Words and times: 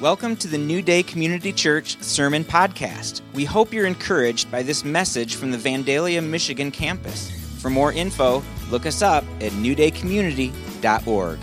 Welcome 0.00 0.36
to 0.36 0.46
the 0.46 0.58
New 0.58 0.80
Day 0.80 1.02
Community 1.02 1.52
Church 1.52 2.00
Sermon 2.00 2.44
Podcast. 2.44 3.20
We 3.34 3.44
hope 3.44 3.72
you're 3.72 3.84
encouraged 3.84 4.48
by 4.48 4.62
this 4.62 4.84
message 4.84 5.34
from 5.34 5.50
the 5.50 5.58
Vandalia, 5.58 6.24
Michigan 6.24 6.70
campus. 6.70 7.32
For 7.60 7.68
more 7.68 7.92
info, 7.92 8.44
look 8.70 8.86
us 8.86 9.02
up 9.02 9.24
at 9.40 9.50
newdaycommunity.org. 9.50 11.38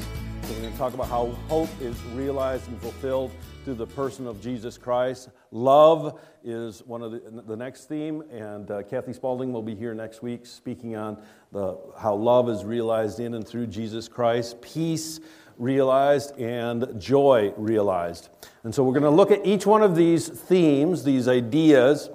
We're 0.49 0.59
going 0.61 0.71
to 0.71 0.77
talk 0.77 0.93
about 0.93 1.09
how 1.09 1.37
hope 1.49 1.67
is 1.81 2.01
realized 2.13 2.69
and 2.69 2.79
fulfilled 2.79 3.31
through 3.65 3.73
the 3.73 3.87
person 3.87 4.25
of 4.25 4.39
Jesus 4.39 4.77
Christ. 4.77 5.31
Love 5.51 6.21
is 6.41 6.81
one 6.83 7.01
of 7.01 7.11
the, 7.11 7.43
the 7.45 7.57
next 7.57 7.89
theme, 7.89 8.23
and 8.31 8.71
uh, 8.71 8.83
Kathy 8.83 9.11
Spalding 9.11 9.51
will 9.51 9.63
be 9.63 9.75
here 9.75 9.93
next 9.93 10.23
week 10.23 10.45
speaking 10.45 10.95
on 10.95 11.21
the, 11.51 11.77
how 11.99 12.15
love 12.15 12.47
is 12.47 12.63
realized 12.63 13.19
in 13.19 13.33
and 13.33 13.45
through 13.45 13.67
Jesus 13.67 14.07
Christ. 14.07 14.61
Peace 14.61 15.19
realized 15.57 16.37
and 16.39 16.99
joy 16.99 17.53
realized. 17.57 18.29
And 18.63 18.73
so 18.73 18.83
we're 18.83 18.93
going 18.93 19.03
to 19.03 19.09
look 19.09 19.31
at 19.31 19.45
each 19.45 19.65
one 19.65 19.83
of 19.83 19.95
these 19.95 20.27
themes, 20.27 21.03
these 21.03 21.27
ideas, 21.27 22.09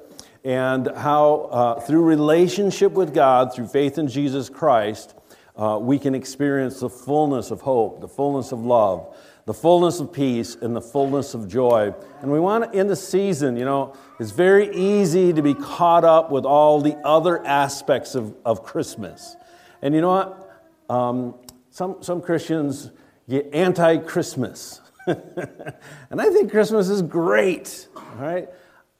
and 0.45 0.91
how 0.97 1.49
uh, 1.51 1.81
through 1.81 2.03
relationship 2.03 2.93
with 2.93 3.15
God, 3.15 3.55
through 3.55 3.69
faith 3.69 3.99
in 3.99 4.09
Jesus 4.09 4.49
Christ, 4.49 5.15
uh, 5.57 5.79
we 5.81 5.99
can 5.99 6.15
experience 6.15 6.81
the 6.81 6.89
fullness 6.89 7.51
of 7.51 7.61
hope, 7.61 8.01
the 8.01 8.09
fullness 8.09 8.53
of 8.53 8.61
love, 8.61 9.15
the 9.45 9.55
fullness 9.55 10.01
of 10.01 10.13
peace, 10.13 10.57
and 10.57 10.75
the 10.75 10.81
fullness 10.81 11.35
of 11.35 11.49
joy. 11.49 11.95
And 12.23 12.33
we 12.33 12.41
want 12.41 12.73
to, 12.73 12.79
in 12.79 12.87
the 12.87 12.97
season, 12.97 13.57
you 13.57 13.65
know, 13.65 13.95
it's 14.19 14.31
very 14.31 14.75
easy 14.75 15.33
to 15.33 15.43
be 15.43 15.55
caught 15.55 16.05
up 16.05 16.31
with 16.31 16.45
all 16.45 16.81
the 16.81 16.97
other 17.05 17.45
aspects 17.47 18.15
of, 18.15 18.35
of 18.45 18.63
Christmas. 18.63 19.37
And 19.83 19.95
you 19.95 20.01
know 20.01 20.11
what? 20.11 20.65
Um, 20.89 21.35
some, 21.71 22.03
some 22.03 22.21
Christians 22.21 22.91
get 23.31 23.55
anti 23.55 23.99
Christmas. 23.99 24.81
and 25.07 26.21
I 26.21 26.29
think 26.31 26.51
Christmas 26.51 26.89
is 26.89 27.01
great, 27.01 27.89
all 27.97 28.17
right? 28.19 28.49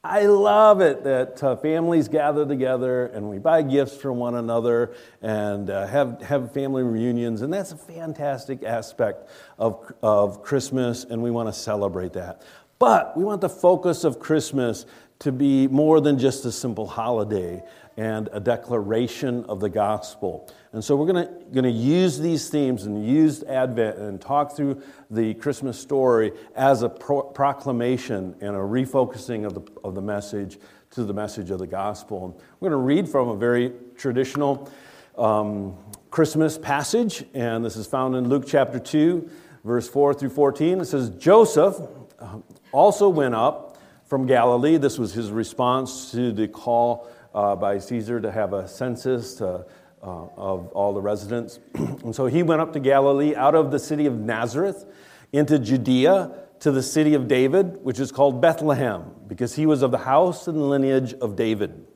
I 0.03 0.23
love 0.23 0.81
it 0.81 1.05
that 1.05 1.43
uh, 1.45 1.57
families 1.57 2.09
gather 2.09 2.47
together 2.47 3.07
and 3.07 3.29
we 3.29 3.37
buy 3.37 3.61
gifts 3.61 3.99
for 3.99 4.11
one 4.15 4.37
another 4.37 4.95
and 5.21 5.69
uh, 5.69 5.87
have, 5.87 6.23
have 6.23 6.55
family 6.55 6.83
reunions, 6.83 7.43
and 7.43 7.53
that's 7.53 7.73
a 7.73 7.77
fantastic 7.77 8.63
aspect 8.63 9.29
of, 9.59 9.93
of 10.03 10.43
Christmas, 10.43 11.05
and 11.05 11.23
we 11.23 11.31
want 11.31 11.51
to 11.51 11.53
celebrate 11.53 12.15
that. 12.15 12.41
But 12.79 13.15
we 13.15 13.25
want 13.25 13.43
the 13.43 13.51
focus 13.51 14.05
of 14.05 14.19
Christmas 14.19 14.87
to 15.19 15.33
be 15.33 15.69
more 15.69 16.01
than 16.01 16.19
just 16.19 16.47
a 16.47 16.53
simple 16.53 16.87
holiday 16.87 17.63
and 17.99 18.31
a 18.33 18.41
declaration 18.41 19.45
of 19.45 19.61
the 19.61 19.69
gospel. 19.69 20.51
And 20.73 20.85
so 20.85 20.95
we're 20.95 21.13
going 21.13 21.65
to 21.65 21.71
use 21.71 22.21
these 22.21 22.49
themes 22.49 22.87
and 22.87 23.05
use 23.05 23.43
Advent 23.43 23.99
and 23.99 24.21
talk 24.21 24.55
through 24.55 24.81
the 25.11 25.35
Christmas 25.35 25.81
story 25.81 26.33
as 26.55 26.83
a 26.83 26.89
pro- 26.89 27.23
proclamation 27.23 28.37
and 28.41 28.55
a 28.55 28.61
refocusing 28.61 29.45
of 29.45 29.55
the, 29.55 29.63
of 29.83 29.97
the 29.97 30.03
message 30.03 30.59
to 30.91 31.03
the 31.03 31.13
message 31.13 31.51
of 31.51 31.59
the 31.59 31.67
gospel. 31.67 32.25
And 32.25 32.35
we're 32.61 32.71
going 32.71 32.81
to 32.81 32.87
read 32.87 33.09
from 33.09 33.29
a 33.29 33.37
very 33.37 33.73
traditional 33.97 34.71
um, 35.19 35.77
Christmas 36.13 36.57
passage, 36.57 37.25
and 37.35 37.65
this 37.65 37.77
is 37.77 37.89
found 37.89 38.15
in 38.15 38.29
Luke 38.29 38.45
chapter 38.47 38.79
2, 38.79 39.29
verse 39.65 39.89
4 39.89 40.15
through 40.15 40.31
14. 40.31 40.81
It 40.81 40.85
says, 40.85 41.11
Joseph 41.11 41.81
uh, 42.21 42.39
also 42.71 43.09
went 43.09 43.35
up 43.35 43.79
from 44.07 44.27
Galilee. 44.27 44.77
This 44.77 44.99
was 44.99 45.13
his 45.13 45.31
response 45.33 46.13
to 46.13 46.31
the 46.31 46.47
call 46.47 47.09
uh, 47.35 47.57
by 47.57 47.79
Caesar 47.79 48.21
to 48.21 48.31
have 48.31 48.53
a 48.53 48.67
census 48.67 49.35
to, 49.35 49.65
uh, 50.03 50.27
of 50.37 50.69
all 50.69 50.93
the 50.93 51.01
residents. 51.01 51.59
and 51.75 52.15
so 52.15 52.27
he 52.27 52.43
went 52.43 52.61
up 52.61 52.73
to 52.73 52.81
Galilee 52.81 53.35
out 53.35 53.55
of 53.55 53.71
the 53.71 53.79
city 53.79 54.07
of 54.07 54.19
Nazareth 54.19 54.87
into 55.33 55.59
Judea 55.59 56.33
to 56.61 56.71
the 56.71 56.83
city 56.83 57.15
of 57.15 57.27
David, 57.27 57.83
which 57.83 57.99
is 57.99 58.13
called 58.13 58.41
Bethlehem, 58.41 59.11
because 59.27 59.55
he 59.55 59.67
was 59.67 59.83
of 59.83 59.91
the 59.91 59.99
house 59.99 60.47
and 60.47 60.69
lineage 60.69 61.15
of 61.15 61.35
David, 61.35 61.87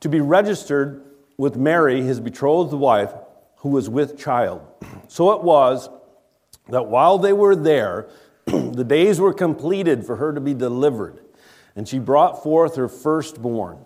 to 0.00 0.08
be 0.08 0.20
registered 0.20 1.04
with 1.36 1.56
Mary, 1.56 2.02
his 2.02 2.20
betrothed 2.20 2.74
wife, 2.74 3.12
who 3.56 3.70
was 3.70 3.88
with 3.88 4.18
child. 4.18 4.62
So 5.06 5.32
it 5.32 5.42
was 5.42 5.90
that 6.70 6.86
while 6.86 7.18
they 7.18 7.34
were 7.34 7.54
there, 7.54 8.08
the 8.46 8.84
days 8.84 9.20
were 9.20 9.34
completed 9.34 10.04
for 10.06 10.16
her 10.16 10.32
to 10.32 10.40
be 10.40 10.54
delivered, 10.54 11.20
and 11.76 11.86
she 11.86 11.98
brought 11.98 12.42
forth 12.42 12.76
her 12.76 12.88
firstborn 12.88 13.78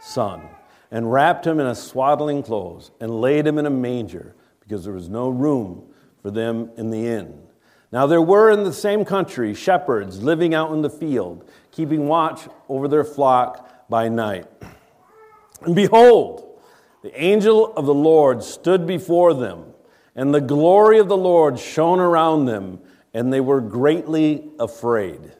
son, 0.00 0.42
and 0.90 1.10
wrapped 1.10 1.46
him 1.46 1.58
in 1.60 1.66
a 1.66 1.74
swaddling 1.74 2.42
clothes, 2.42 2.90
and 3.00 3.20
laid 3.20 3.46
him 3.46 3.58
in 3.58 3.66
a 3.66 3.70
manger, 3.70 4.34
because 4.60 4.84
there 4.84 4.92
was 4.92 5.08
no 5.08 5.28
room 5.28 5.92
for 6.22 6.30
them 6.30 6.70
in 6.76 6.90
the 6.90 7.06
inn. 7.06 7.40
Now 7.92 8.06
there 8.06 8.22
were 8.22 8.50
in 8.50 8.64
the 8.64 8.72
same 8.72 9.04
country 9.04 9.54
shepherds 9.54 10.22
living 10.22 10.54
out 10.54 10.72
in 10.72 10.82
the 10.82 10.90
field, 10.90 11.48
keeping 11.70 12.08
watch 12.08 12.48
over 12.68 12.88
their 12.88 13.04
flock 13.04 13.88
by 13.88 14.08
night. 14.08 14.46
And 15.62 15.74
behold, 15.74 16.60
the 17.02 17.22
angel 17.22 17.74
of 17.74 17.86
the 17.86 17.94
Lord 17.94 18.42
stood 18.42 18.86
before 18.86 19.34
them, 19.34 19.74
and 20.16 20.34
the 20.34 20.40
glory 20.40 20.98
of 20.98 21.08
the 21.08 21.16
Lord 21.16 21.58
shone 21.58 22.00
around 22.00 22.46
them, 22.46 22.80
and 23.12 23.32
they 23.32 23.40
were 23.40 23.60
greatly 23.60 24.50
afraid. 24.58 25.32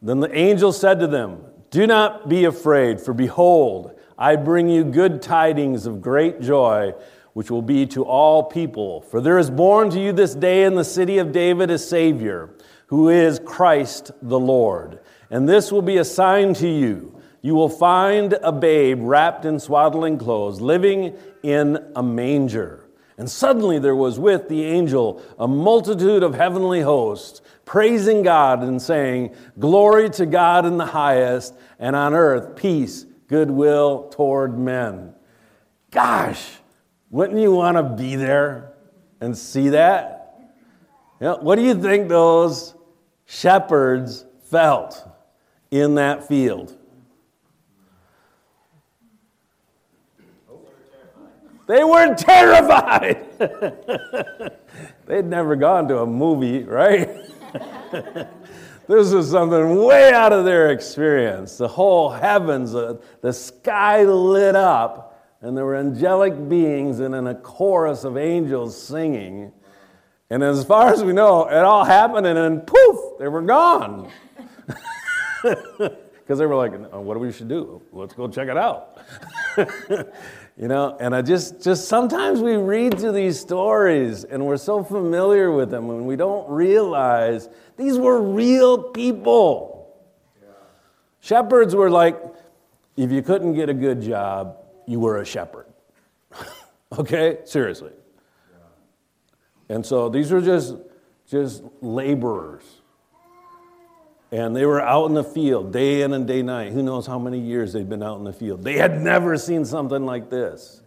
Then 0.00 0.20
the 0.20 0.34
angel 0.34 0.72
said 0.72 1.00
to 1.00 1.06
them, 1.06 1.44
do 1.70 1.86
not 1.86 2.28
be 2.28 2.44
afraid, 2.44 3.00
for 3.00 3.12
behold, 3.12 3.98
I 4.18 4.36
bring 4.36 4.68
you 4.68 4.84
good 4.84 5.20
tidings 5.20 5.86
of 5.86 6.00
great 6.00 6.40
joy, 6.40 6.94
which 7.34 7.50
will 7.50 7.62
be 7.62 7.86
to 7.86 8.02
all 8.02 8.42
people. 8.42 9.02
For 9.02 9.20
there 9.20 9.38
is 9.38 9.50
born 9.50 9.90
to 9.90 10.00
you 10.00 10.12
this 10.12 10.34
day 10.34 10.64
in 10.64 10.74
the 10.74 10.84
city 10.84 11.18
of 11.18 11.32
David 11.32 11.70
a 11.70 11.78
Savior, 11.78 12.50
who 12.86 13.08
is 13.08 13.40
Christ 13.44 14.10
the 14.22 14.38
Lord. 14.38 15.00
And 15.30 15.48
this 15.48 15.70
will 15.70 15.82
be 15.82 15.98
a 15.98 16.04
sign 16.04 16.54
to 16.54 16.68
you. 16.68 17.20
You 17.42 17.54
will 17.54 17.68
find 17.68 18.32
a 18.42 18.52
babe 18.52 18.98
wrapped 19.02 19.44
in 19.44 19.60
swaddling 19.60 20.18
clothes, 20.18 20.60
living 20.60 21.14
in 21.42 21.78
a 21.94 22.02
manger. 22.02 22.86
And 23.18 23.30
suddenly 23.30 23.78
there 23.78 23.96
was 23.96 24.18
with 24.18 24.48
the 24.48 24.64
angel 24.64 25.22
a 25.38 25.48
multitude 25.48 26.22
of 26.22 26.34
heavenly 26.34 26.82
hosts, 26.82 27.40
praising 27.64 28.22
God 28.22 28.62
and 28.62 28.80
saying, 28.80 29.34
Glory 29.58 30.10
to 30.10 30.26
God 30.26 30.66
in 30.66 30.76
the 30.76 30.86
highest, 30.86 31.54
and 31.78 31.96
on 31.96 32.14
earth 32.14 32.56
peace, 32.56 33.05
goodwill 33.28 34.08
toward 34.10 34.58
men. 34.58 35.14
Gosh, 35.90 36.58
wouldn't 37.10 37.38
you 37.38 37.54
want 37.54 37.76
to 37.76 37.82
be 37.82 38.16
there 38.16 38.72
and 39.20 39.36
see 39.36 39.70
that? 39.70 40.38
You 41.20 41.28
know, 41.28 41.36
what 41.38 41.56
do 41.56 41.62
you 41.62 41.80
think 41.80 42.08
those 42.08 42.74
shepherds 43.24 44.24
felt 44.44 45.08
in 45.70 45.94
that 45.94 46.28
field? 46.28 46.76
They 51.66 51.82
were 51.82 52.14
terrified. 52.14 53.26
They'd 55.06 55.24
never 55.24 55.56
gone 55.56 55.88
to 55.88 55.98
a 55.98 56.06
movie, 56.06 56.62
right? 56.62 57.10
this 58.88 59.12
was 59.12 59.30
something 59.30 59.76
way 59.84 60.12
out 60.12 60.32
of 60.32 60.44
their 60.44 60.70
experience. 60.70 61.56
The 61.56 61.68
whole 61.68 62.10
heavens, 62.10 62.74
uh, 62.74 62.98
the 63.20 63.32
sky 63.32 64.04
lit 64.04 64.54
up, 64.54 65.36
and 65.40 65.56
there 65.56 65.64
were 65.64 65.76
angelic 65.76 66.48
beings 66.48 67.00
and 67.00 67.14
in 67.14 67.26
a 67.26 67.34
chorus 67.34 68.04
of 68.04 68.16
angels 68.16 68.80
singing. 68.80 69.52
And 70.30 70.42
as 70.42 70.64
far 70.64 70.92
as 70.92 71.04
we 71.04 71.12
know, 71.12 71.48
it 71.48 71.64
all 71.64 71.84
happened, 71.84 72.26
and 72.26 72.36
then 72.36 72.60
poof, 72.60 73.18
they 73.18 73.28
were 73.28 73.42
gone. 73.42 74.10
Because 76.26 76.40
they 76.40 76.46
were 76.46 76.56
like, 76.56 76.72
what 76.92 77.14
do 77.14 77.20
we 77.20 77.30
should 77.30 77.48
do? 77.48 77.80
Let's 77.92 78.12
go 78.12 78.26
check 78.26 78.48
it 78.48 78.56
out. 78.56 78.98
You 80.58 80.68
know, 80.68 80.96
and 80.98 81.14
I 81.14 81.20
just, 81.20 81.62
just 81.62 81.86
sometimes 81.86 82.40
we 82.40 82.56
read 82.56 82.98
through 82.98 83.12
these 83.12 83.38
stories 83.38 84.24
and 84.24 84.46
we're 84.46 84.56
so 84.56 84.82
familiar 84.82 85.52
with 85.52 85.70
them 85.70 85.90
and 85.90 86.06
we 86.06 86.16
don't 86.16 86.48
realize 86.48 87.50
these 87.76 87.98
were 87.98 88.22
real 88.22 88.84
people. 88.84 89.94
Yeah. 90.40 90.48
Shepherds 91.20 91.74
were 91.74 91.90
like, 91.90 92.18
if 92.96 93.10
you 93.10 93.20
couldn't 93.20 93.52
get 93.52 93.68
a 93.68 93.74
good 93.74 94.00
job, 94.00 94.56
you 94.86 94.98
were 94.98 95.20
a 95.20 95.26
shepherd. 95.26 95.66
okay? 96.98 97.40
Seriously. 97.44 97.92
Yeah. 98.50 99.76
And 99.76 99.84
so 99.84 100.08
these 100.08 100.32
were 100.32 100.40
just, 100.40 100.74
just 101.28 101.64
laborers. 101.82 102.75
And 104.32 104.56
they 104.56 104.66
were 104.66 104.80
out 104.80 105.06
in 105.06 105.14
the 105.14 105.24
field 105.24 105.72
day 105.72 106.02
in 106.02 106.12
and 106.12 106.26
day 106.26 106.42
night. 106.42 106.72
Who 106.72 106.82
knows 106.82 107.06
how 107.06 107.18
many 107.18 107.38
years 107.38 107.72
they'd 107.72 107.88
been 107.88 108.02
out 108.02 108.18
in 108.18 108.24
the 108.24 108.32
field? 108.32 108.64
They 108.64 108.76
had 108.76 109.00
never 109.00 109.36
seen 109.36 109.64
something 109.64 110.04
like 110.04 110.30
this. 110.30 110.82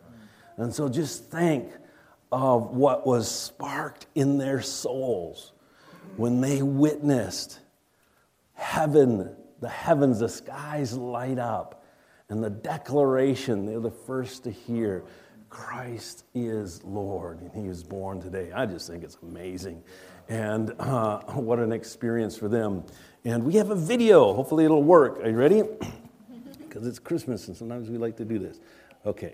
And 0.57 0.73
so 0.73 0.89
just 0.89 1.25
think 1.25 1.71
of 2.31 2.71
what 2.71 3.07
was 3.07 3.29
sparked 3.29 4.07
in 4.13 4.37
their 4.37 4.61
souls 4.61 5.53
when 6.17 6.41
they 6.41 6.61
witnessed 6.61 7.59
heaven, 8.53 9.35
the 9.61 9.69
heavens, 9.69 10.19
the 10.19 10.29
skies 10.29 10.93
light 10.93 11.39
up, 11.39 11.85
and 12.27 12.43
the 12.43 12.49
declaration 12.49 13.65
they're 13.65 13.79
the 13.79 13.89
first 13.89 14.43
to 14.43 14.51
hear 14.51 15.05
Christ 15.49 16.25
is 16.35 16.83
Lord, 16.83 17.39
and 17.41 17.51
He 17.53 17.67
was 17.67 17.83
born 17.83 18.21
today. 18.21 18.51
I 18.51 18.65
just 18.65 18.87
think 18.87 19.03
it's 19.03 19.17
amazing. 19.23 19.83
And 20.27 20.73
uh, 20.79 21.19
what 21.33 21.59
an 21.59 21.71
experience 21.71 22.37
for 22.37 22.47
them. 22.47 22.83
And 23.25 23.43
we 23.43 23.55
have 23.55 23.69
a 23.69 23.75
video. 23.75 24.33
Hopefully, 24.33 24.65
it'll 24.65 24.83
work. 24.83 25.19
Are 25.19 25.29
you 25.29 25.37
ready? 25.37 25.63
Because 26.59 26.85
it's 26.85 26.99
Christmas, 26.99 27.47
and 27.47 27.57
sometimes 27.57 27.89
we 27.89 27.97
like 27.97 28.15
to 28.17 28.23
do 28.23 28.37
this. 28.37 28.59
Okay. 29.03 29.33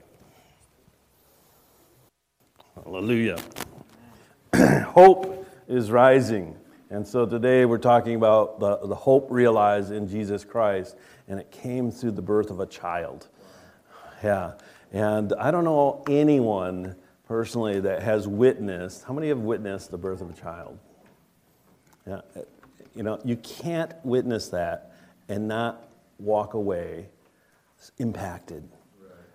Hallelujah. 2.76 3.38
hope 4.86 5.46
is 5.68 5.92
rising. 5.92 6.56
And 6.90 7.06
so 7.06 7.26
today 7.26 7.66
we're 7.66 7.78
talking 7.78 8.16
about 8.16 8.62
the, 8.62 8.78
the 8.88 8.96
hope 8.96 9.28
realized 9.30 9.92
in 9.92 10.08
Jesus 10.08 10.46
Christ, 10.46 10.96
and 11.28 11.38
it 11.38 11.52
came 11.52 11.92
through 11.92 12.12
the 12.12 12.22
birth 12.22 12.52
of 12.52 12.62
a 12.62 12.66
child. 12.66 13.28
Yeah. 14.24 14.54
And 14.94 15.34
I 15.38 15.52
don't 15.52 15.66
know 15.66 16.06
anyone 16.10 16.96
personally 17.28 17.81
that 17.81 18.02
has 18.02 18.30
witnessed, 18.30 19.04
how 19.04 19.14
many 19.14 19.28
have 19.28 19.40
witnessed 19.40 19.92
the 19.92 19.98
birth 19.98 20.22
of 20.22 20.30
a 20.30 20.34
child? 20.34 20.80
Yeah. 22.08 22.22
You 22.95 23.03
know, 23.03 23.19
you 23.24 23.36
can't 23.38 23.94
witness 24.03 24.50
that 24.50 24.95
and 25.27 25.47
not 25.47 25.89
walk 26.18 26.53
away 26.53 27.09
impacted, 27.97 28.68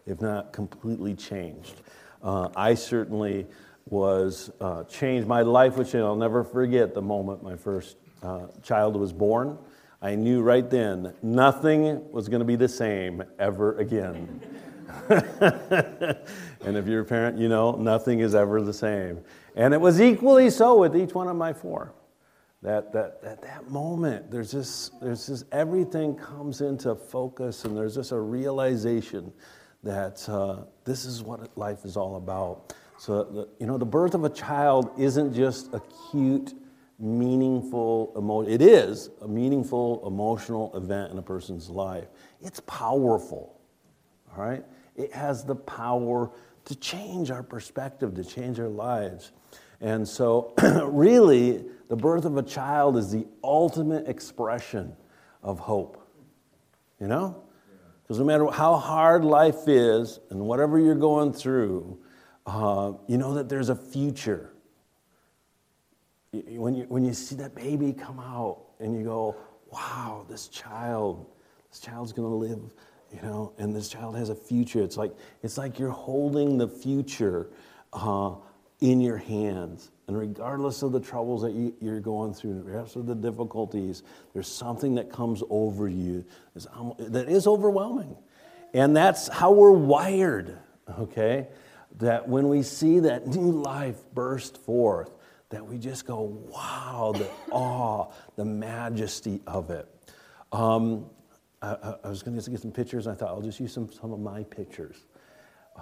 if 0.06 0.20
not 0.20 0.52
completely 0.52 1.14
changed. 1.14 1.82
Uh, 2.22 2.48
I 2.56 2.74
certainly 2.74 3.46
was 3.86 4.50
uh, 4.60 4.84
changed. 4.84 5.26
My 5.26 5.42
life 5.42 5.76
was 5.76 5.90
changed. 5.90 6.04
I'll 6.04 6.16
never 6.16 6.44
forget 6.44 6.94
the 6.94 7.02
moment 7.02 7.42
my 7.42 7.56
first 7.56 7.96
uh, 8.22 8.46
child 8.62 8.96
was 8.96 9.12
born. 9.12 9.58
I 10.02 10.14
knew 10.14 10.40
right 10.40 10.68
then 10.68 11.12
nothing 11.22 12.10
was 12.10 12.28
going 12.28 12.40
to 12.40 12.46
be 12.46 12.56
the 12.56 12.68
same 12.68 13.22
ever 13.38 13.76
again. 13.78 14.40
and 15.10 16.76
if 16.76 16.86
you're 16.86 17.02
a 17.02 17.04
parent, 17.04 17.38
you 17.38 17.48
know 17.48 17.72
nothing 17.72 18.20
is 18.20 18.34
ever 18.34 18.62
the 18.62 18.72
same. 18.72 19.20
And 19.54 19.74
it 19.74 19.80
was 19.80 20.00
equally 20.00 20.48
so 20.50 20.78
with 20.78 20.96
each 20.96 21.14
one 21.14 21.28
of 21.28 21.36
my 21.36 21.52
four. 21.52 21.92
That, 22.62 22.92
that, 22.92 23.22
that, 23.22 23.40
that 23.42 23.70
moment, 23.70 24.30
there's 24.30 24.52
just, 24.52 25.00
there's 25.00 25.26
just 25.26 25.46
everything 25.50 26.14
comes 26.14 26.60
into 26.60 26.94
focus, 26.94 27.64
and 27.64 27.74
there's 27.74 27.94
just 27.94 28.12
a 28.12 28.20
realization 28.20 29.32
that 29.82 30.28
uh, 30.28 30.64
this 30.84 31.06
is 31.06 31.22
what 31.22 31.56
life 31.56 31.86
is 31.86 31.96
all 31.96 32.16
about. 32.16 32.74
So, 32.98 33.48
you 33.58 33.66
know, 33.66 33.78
the 33.78 33.86
birth 33.86 34.14
of 34.14 34.24
a 34.24 34.28
child 34.28 34.90
isn't 34.98 35.32
just 35.32 35.72
a 35.72 35.80
cute, 36.10 36.52
meaningful 36.98 38.12
emotion. 38.14 38.52
It 38.52 38.60
is 38.60 39.08
a 39.22 39.28
meaningful, 39.28 40.06
emotional 40.06 40.76
event 40.76 41.12
in 41.12 41.18
a 41.18 41.22
person's 41.22 41.70
life. 41.70 42.08
It's 42.42 42.60
powerful, 42.66 43.58
all 44.36 44.44
right? 44.44 44.62
It 44.96 45.14
has 45.14 45.44
the 45.44 45.56
power 45.56 46.30
to 46.66 46.76
change 46.76 47.30
our 47.30 47.42
perspective, 47.42 48.14
to 48.16 48.24
change 48.24 48.60
our 48.60 48.68
lives. 48.68 49.32
And 49.80 50.06
so, 50.06 50.52
really, 50.86 51.64
the 51.88 51.96
birth 51.96 52.24
of 52.24 52.36
a 52.36 52.42
child 52.42 52.96
is 52.96 53.10
the 53.10 53.26
ultimate 53.42 54.08
expression 54.08 54.96
of 55.42 55.58
hope. 55.58 55.96
You 57.00 57.06
know? 57.06 57.42
Because 58.02 58.18
no 58.18 58.24
matter 58.24 58.46
how 58.50 58.76
hard 58.76 59.24
life 59.24 59.68
is 59.68 60.18
and 60.30 60.40
whatever 60.40 60.78
you're 60.78 60.94
going 60.96 61.32
through, 61.32 61.98
uh, 62.44 62.92
you 63.06 63.16
know 63.16 63.34
that 63.34 63.48
there's 63.48 63.68
a 63.68 63.76
future. 63.76 64.52
When 66.32 66.74
you, 66.74 66.84
when 66.88 67.04
you 67.04 67.14
see 67.14 67.36
that 67.36 67.54
baby 67.54 67.92
come 67.92 68.18
out 68.18 68.62
and 68.80 68.96
you 68.96 69.04
go, 69.04 69.36
wow, 69.70 70.26
this 70.28 70.48
child, 70.48 71.26
this 71.70 71.80
child's 71.80 72.12
going 72.12 72.28
to 72.28 72.34
live, 72.34 72.74
you 73.12 73.22
know, 73.22 73.52
and 73.58 73.74
this 73.74 73.88
child 73.88 74.16
has 74.16 74.28
a 74.28 74.34
future. 74.34 74.82
It's 74.82 74.96
like, 74.96 75.12
it's 75.42 75.56
like 75.56 75.78
you're 75.78 75.90
holding 75.90 76.58
the 76.58 76.68
future 76.68 77.50
uh, 77.92 78.34
in 78.80 79.00
your 79.00 79.18
hands. 79.18 79.90
And 80.06 80.18
regardless 80.18 80.82
of 80.82 80.92
the 80.92 81.00
troubles 81.00 81.42
that 81.42 81.52
you, 81.52 81.74
are 81.88 82.00
going 82.00 82.34
through, 82.34 82.62
regardless 82.64 82.96
of 82.96 83.06
the 83.06 83.14
difficulties, 83.14 84.02
there's 84.32 84.48
something 84.48 84.94
that 84.96 85.12
comes 85.12 85.42
over 85.50 85.88
you 85.88 86.24
that 86.54 87.28
is 87.28 87.46
overwhelming. 87.46 88.16
And 88.72 88.96
that's 88.96 89.28
how 89.28 89.52
we're 89.52 89.70
wired, 89.70 90.58
okay? 90.98 91.48
That 91.98 92.28
when 92.28 92.48
we 92.48 92.62
see 92.62 93.00
that 93.00 93.26
new 93.26 93.50
life 93.50 94.02
burst 94.14 94.56
forth, 94.58 95.10
that 95.50 95.66
we 95.66 95.78
just 95.78 96.06
go, 96.06 96.22
wow, 96.22 97.12
the 97.16 97.28
awe, 97.50 98.12
the 98.36 98.44
majesty 98.44 99.40
of 99.46 99.70
it. 99.70 99.88
Um, 100.52 101.06
I, 101.62 101.96
I, 102.04 102.08
was 102.08 102.22
going 102.22 102.38
to 102.40 102.50
get 102.50 102.60
some 102.60 102.72
pictures, 102.72 103.06
and 103.06 103.14
I 103.14 103.18
thought 103.18 103.28
I'll 103.28 103.42
just 103.42 103.60
use 103.60 103.72
some, 103.72 103.92
some 103.92 104.12
of 104.12 104.20
my 104.20 104.44
pictures. 104.44 104.96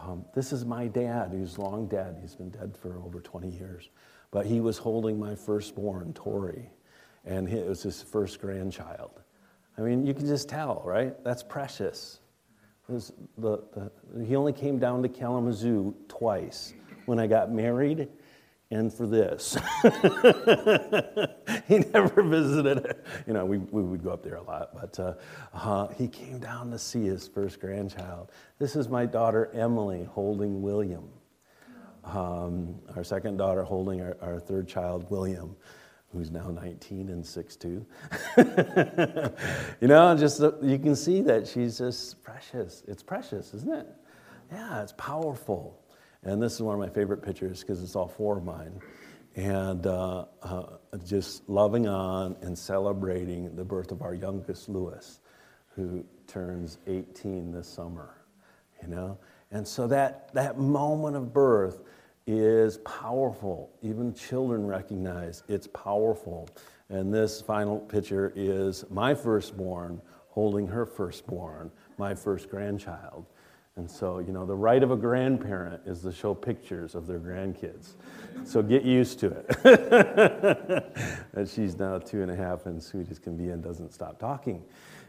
Um, 0.06 0.24
this 0.34 0.52
is 0.52 0.64
my 0.64 0.86
dad, 0.86 1.30
who's 1.32 1.58
long 1.58 1.86
dead. 1.86 2.18
He's 2.20 2.34
been 2.34 2.50
dead 2.50 2.76
for 2.76 2.98
over 2.98 3.20
20 3.20 3.48
years. 3.48 3.90
But 4.30 4.46
he 4.46 4.60
was 4.60 4.78
holding 4.78 5.18
my 5.18 5.34
firstborn, 5.34 6.12
Tori, 6.12 6.70
and 7.24 7.48
it 7.48 7.66
was 7.66 7.82
his 7.82 8.02
first 8.02 8.40
grandchild. 8.40 9.20
I 9.76 9.80
mean, 9.80 10.04
you 10.06 10.12
can 10.12 10.26
just 10.26 10.48
tell, 10.48 10.82
right? 10.84 11.22
That's 11.24 11.42
precious. 11.42 12.20
The, 12.88 13.12
the, 13.38 13.90
he 14.24 14.36
only 14.36 14.52
came 14.52 14.78
down 14.78 15.02
to 15.02 15.08
Kalamazoo 15.08 15.94
twice 16.08 16.74
when 17.06 17.18
I 17.18 17.26
got 17.26 17.52
married 17.52 18.08
and 18.70 18.92
for 18.92 19.06
this. 19.06 19.56
he 21.68 21.78
never 21.78 22.22
visited, 22.22 22.96
you 23.26 23.32
know, 23.32 23.46
we, 23.46 23.58
we 23.58 23.82
would 23.82 24.04
go 24.04 24.10
up 24.10 24.22
there 24.22 24.36
a 24.36 24.42
lot, 24.42 24.70
but 24.74 24.98
uh, 25.00 25.14
uh, 25.54 25.88
he 25.88 26.06
came 26.06 26.38
down 26.38 26.70
to 26.70 26.78
see 26.78 27.04
his 27.04 27.26
first 27.26 27.60
grandchild. 27.60 28.30
This 28.58 28.76
is 28.76 28.88
my 28.88 29.06
daughter 29.06 29.50
Emily 29.54 30.04
holding 30.04 30.60
William. 30.60 31.08
Um, 32.04 32.76
our 32.96 33.04
second 33.04 33.36
daughter 33.36 33.62
holding 33.62 34.00
our, 34.00 34.16
our, 34.22 34.40
third 34.40 34.66
child, 34.66 35.10
William, 35.10 35.54
who's 36.10 36.30
now 36.30 36.48
19 36.50 37.10
and 37.10 37.22
6'2. 37.22 37.84
you 39.80 39.88
know, 39.88 40.16
just 40.16 40.40
you 40.62 40.78
can 40.78 40.96
see 40.96 41.20
that 41.22 41.46
she's 41.46 41.76
just 41.78 42.22
precious. 42.22 42.82
It's 42.88 43.02
precious, 43.02 43.52
isn't 43.52 43.74
it? 43.74 43.86
Yeah, 44.50 44.82
it's 44.82 44.94
powerful. 44.96 45.78
And 46.24 46.42
this 46.42 46.54
is 46.54 46.62
one 46.62 46.74
of 46.74 46.80
my 46.80 46.88
favorite 46.88 47.22
pictures 47.22 47.60
because 47.60 47.82
it's 47.82 47.96
all 47.96 48.08
four 48.08 48.38
of 48.38 48.44
mine. 48.44 48.80
And 49.36 49.86
uh, 49.86 50.24
uh, 50.42 50.62
just 51.04 51.48
loving 51.48 51.86
on 51.86 52.36
and 52.42 52.58
celebrating 52.58 53.54
the 53.54 53.64
birth 53.64 53.92
of 53.92 54.02
our 54.02 54.14
youngest, 54.14 54.68
Lewis, 54.68 55.20
who 55.76 56.04
turns 56.26 56.78
18 56.86 57.52
this 57.52 57.68
summer, 57.68 58.16
you 58.82 58.88
know? 58.88 59.18
And 59.50 59.66
so 59.66 59.86
that, 59.86 60.32
that 60.34 60.58
moment 60.58 61.16
of 61.16 61.32
birth 61.32 61.82
is 62.26 62.78
powerful. 62.78 63.70
Even 63.80 64.12
children 64.12 64.66
recognize 64.66 65.42
it's 65.48 65.66
powerful. 65.68 66.48
And 66.90 67.12
this 67.12 67.40
final 67.40 67.78
picture 67.78 68.32
is 68.34 68.84
my 68.90 69.14
firstborn 69.14 70.02
holding 70.28 70.66
her 70.66 70.84
firstborn, 70.84 71.70
my 71.96 72.14
first 72.14 72.50
grandchild. 72.50 73.24
And 73.78 73.88
so, 73.88 74.18
you 74.18 74.32
know, 74.32 74.44
the 74.44 74.56
right 74.56 74.82
of 74.82 74.90
a 74.90 74.96
grandparent 74.96 75.82
is 75.86 76.02
to 76.02 76.10
show 76.10 76.34
pictures 76.34 76.96
of 76.96 77.06
their 77.06 77.20
grandkids. 77.20 77.92
So 78.44 78.60
get 78.60 78.82
used 78.82 79.20
to 79.20 79.28
it. 79.28 80.84
and 81.34 81.48
she's 81.48 81.78
now 81.78 81.98
two 81.98 82.22
and 82.22 82.30
a 82.30 82.34
half 82.34 82.66
and 82.66 82.82
sweet 82.82 83.08
as 83.08 83.20
can 83.20 83.36
be 83.36 83.50
and 83.50 83.62
doesn't 83.62 83.94
stop 83.94 84.18
talking, 84.18 84.64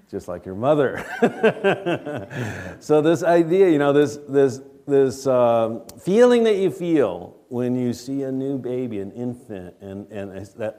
just 0.10 0.28
like 0.28 0.46
your 0.46 0.54
mother. 0.54 1.04
so 2.80 3.02
this 3.02 3.24
idea, 3.24 3.72
you 3.72 3.80
know, 3.80 3.92
this, 3.92 4.20
this, 4.30 4.62
this 4.86 5.26
um, 5.26 5.82
feeling 6.04 6.44
that 6.44 6.58
you 6.58 6.70
feel 6.70 7.38
when 7.48 7.76
you 7.76 7.92
see 7.92 8.22
a 8.22 8.32
new 8.32 8.60
baby, 8.60 9.00
an 9.00 9.12
infant, 9.14 9.74
and, 9.82 10.06
and 10.12 10.30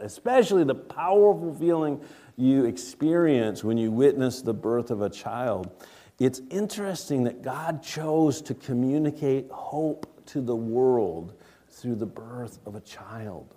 especially 0.00 0.62
the 0.62 0.76
powerful 0.76 1.52
feeling 1.54 2.00
you 2.36 2.66
experience 2.66 3.64
when 3.64 3.76
you 3.76 3.90
witness 3.90 4.42
the 4.42 4.54
birth 4.54 4.92
of 4.92 5.02
a 5.02 5.10
child 5.10 5.72
it's 6.20 6.42
interesting 6.50 7.24
that 7.24 7.40
God 7.40 7.82
chose 7.82 8.42
to 8.42 8.54
communicate 8.54 9.50
hope 9.50 10.06
to 10.26 10.42
the 10.42 10.54
world 10.54 11.32
through 11.70 11.96
the 11.96 12.06
birth 12.06 12.58
of 12.66 12.74
a 12.74 12.80
child. 12.80 13.54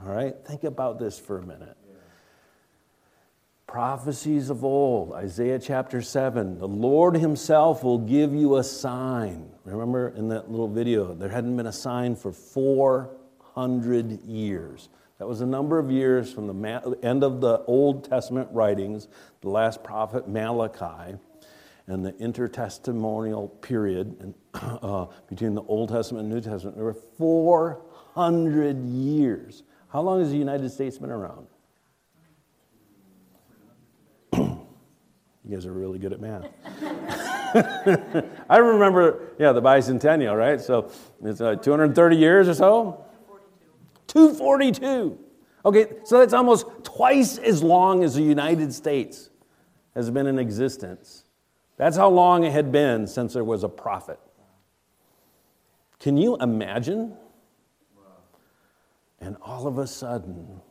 All 0.00 0.12
right? 0.12 0.34
Think 0.46 0.62
about 0.62 1.00
this 1.00 1.18
for 1.18 1.38
a 1.38 1.42
minute. 1.42 1.76
Prophecies 3.66 4.50
of 4.50 4.64
old, 4.64 5.12
Isaiah 5.14 5.58
chapter 5.58 6.00
7, 6.00 6.60
the 6.60 6.68
Lord 6.68 7.16
Himself 7.16 7.82
will 7.82 7.98
give 7.98 8.32
you 8.32 8.58
a 8.58 8.64
sign. 8.64 9.50
Remember 9.64 10.10
in 10.10 10.28
that 10.28 10.48
little 10.48 10.68
video, 10.68 11.12
there 11.12 11.28
hadn't 11.28 11.56
been 11.56 11.66
a 11.66 11.72
sign 11.72 12.14
for 12.14 12.30
400 12.30 14.22
years. 14.22 14.88
That 15.18 15.26
was 15.26 15.40
a 15.40 15.46
number 15.46 15.78
of 15.78 15.90
years 15.90 16.30
from 16.32 16.46
the 16.46 16.98
end 17.02 17.24
of 17.24 17.40
the 17.40 17.60
Old 17.66 18.04
Testament 18.04 18.48
writings, 18.52 19.08
the 19.40 19.48
last 19.48 19.82
prophet 19.82 20.28
Malachi, 20.28 21.16
and 21.86 22.04
the 22.04 22.12
intertestamental 22.12 23.62
period 23.62 24.34
uh, 24.54 25.06
between 25.28 25.54
the 25.54 25.62
Old 25.62 25.88
Testament 25.88 26.26
and 26.26 26.34
New 26.34 26.42
Testament. 26.42 26.76
There 26.76 26.84
were 26.84 26.92
400 27.16 28.84
years. 28.84 29.62
How 29.88 30.02
long 30.02 30.20
has 30.20 30.30
the 30.30 30.36
United 30.36 30.68
States 30.70 30.98
been 30.98 31.10
around? 31.10 31.46
you 34.34 34.66
guys 35.48 35.64
are 35.64 35.72
really 35.72 35.98
good 35.98 36.12
at 36.12 36.20
math. 36.20 36.46
I 38.50 38.58
remember, 38.58 39.30
yeah, 39.38 39.52
the 39.52 39.62
bicentennial, 39.62 40.36
right? 40.36 40.60
So 40.60 40.90
it's 41.24 41.40
uh, 41.40 41.54
230 41.54 42.16
years 42.16 42.48
or 42.48 42.54
so? 42.54 43.05
242. 44.16 45.18
Okay, 45.66 45.86
so 46.04 46.20
that's 46.20 46.32
almost 46.32 46.66
twice 46.82 47.36
as 47.36 47.62
long 47.62 48.02
as 48.02 48.14
the 48.14 48.22
United 48.22 48.72
States 48.72 49.28
has 49.94 50.10
been 50.10 50.26
in 50.26 50.38
existence. 50.38 51.24
That's 51.76 51.98
how 51.98 52.08
long 52.08 52.44
it 52.44 52.52
had 52.52 52.72
been 52.72 53.06
since 53.06 53.34
there 53.34 53.44
was 53.44 53.62
a 53.62 53.68
prophet. 53.68 54.18
Can 55.98 56.16
you 56.16 56.36
imagine? 56.36 57.14
And 59.20 59.36
all 59.42 59.66
of 59.66 59.76
a 59.76 59.86
sudden, 59.86 60.62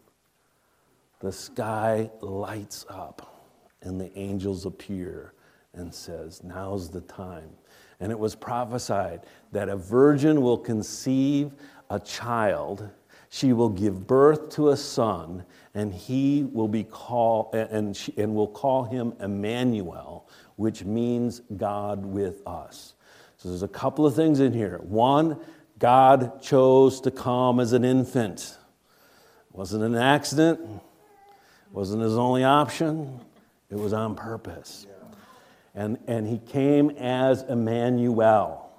the 1.19 1.31
sky 1.31 2.09
lights 2.21 2.83
up 2.89 3.45
and 3.83 4.01
the 4.01 4.17
angels 4.17 4.65
appear 4.65 5.33
and 5.73 5.93
says, 5.93 6.43
"Now's 6.43 6.89
the 6.89 7.01
time." 7.01 7.57
And 7.99 8.11
it 8.11 8.17
was 8.17 8.33
prophesied 8.33 9.25
that 9.51 9.69
a 9.69 9.75
virgin 9.75 10.41
will 10.41 10.57
conceive 10.57 11.53
a 11.89 11.99
child, 11.99 12.89
she 13.35 13.51
will 13.51 13.67
give 13.67 14.07
birth 14.07 14.47
to 14.51 14.69
a 14.69 14.77
son, 14.77 15.43
and 15.73 15.93
he 15.93 16.45
will 16.53 16.69
be 16.69 16.85
called 16.85 17.53
and, 17.53 17.93
she, 17.93 18.13
and 18.15 18.33
will 18.33 18.47
call 18.47 18.85
him 18.85 19.11
Emmanuel, 19.19 20.29
which 20.55 20.85
means 20.85 21.41
God 21.57 22.05
with 22.05 22.41
us. 22.47 22.93
So 23.35 23.49
there's 23.49 23.61
a 23.61 23.67
couple 23.67 24.05
of 24.05 24.15
things 24.15 24.39
in 24.39 24.53
here. 24.53 24.79
One, 24.83 25.37
God 25.79 26.41
chose 26.41 27.01
to 27.01 27.11
come 27.11 27.59
as 27.59 27.73
an 27.73 27.83
infant. 27.83 28.57
It 29.49 29.57
wasn't 29.57 29.83
an 29.83 29.95
accident, 29.95 30.61
it 30.61 31.73
wasn't 31.73 32.03
his 32.03 32.17
only 32.17 32.45
option, 32.45 33.19
it 33.69 33.75
was 33.75 33.91
on 33.91 34.15
purpose. 34.15 34.87
And, 35.73 35.97
and 36.07 36.25
he 36.25 36.37
came 36.37 36.91
as 36.91 37.43
Emmanuel. 37.43 38.71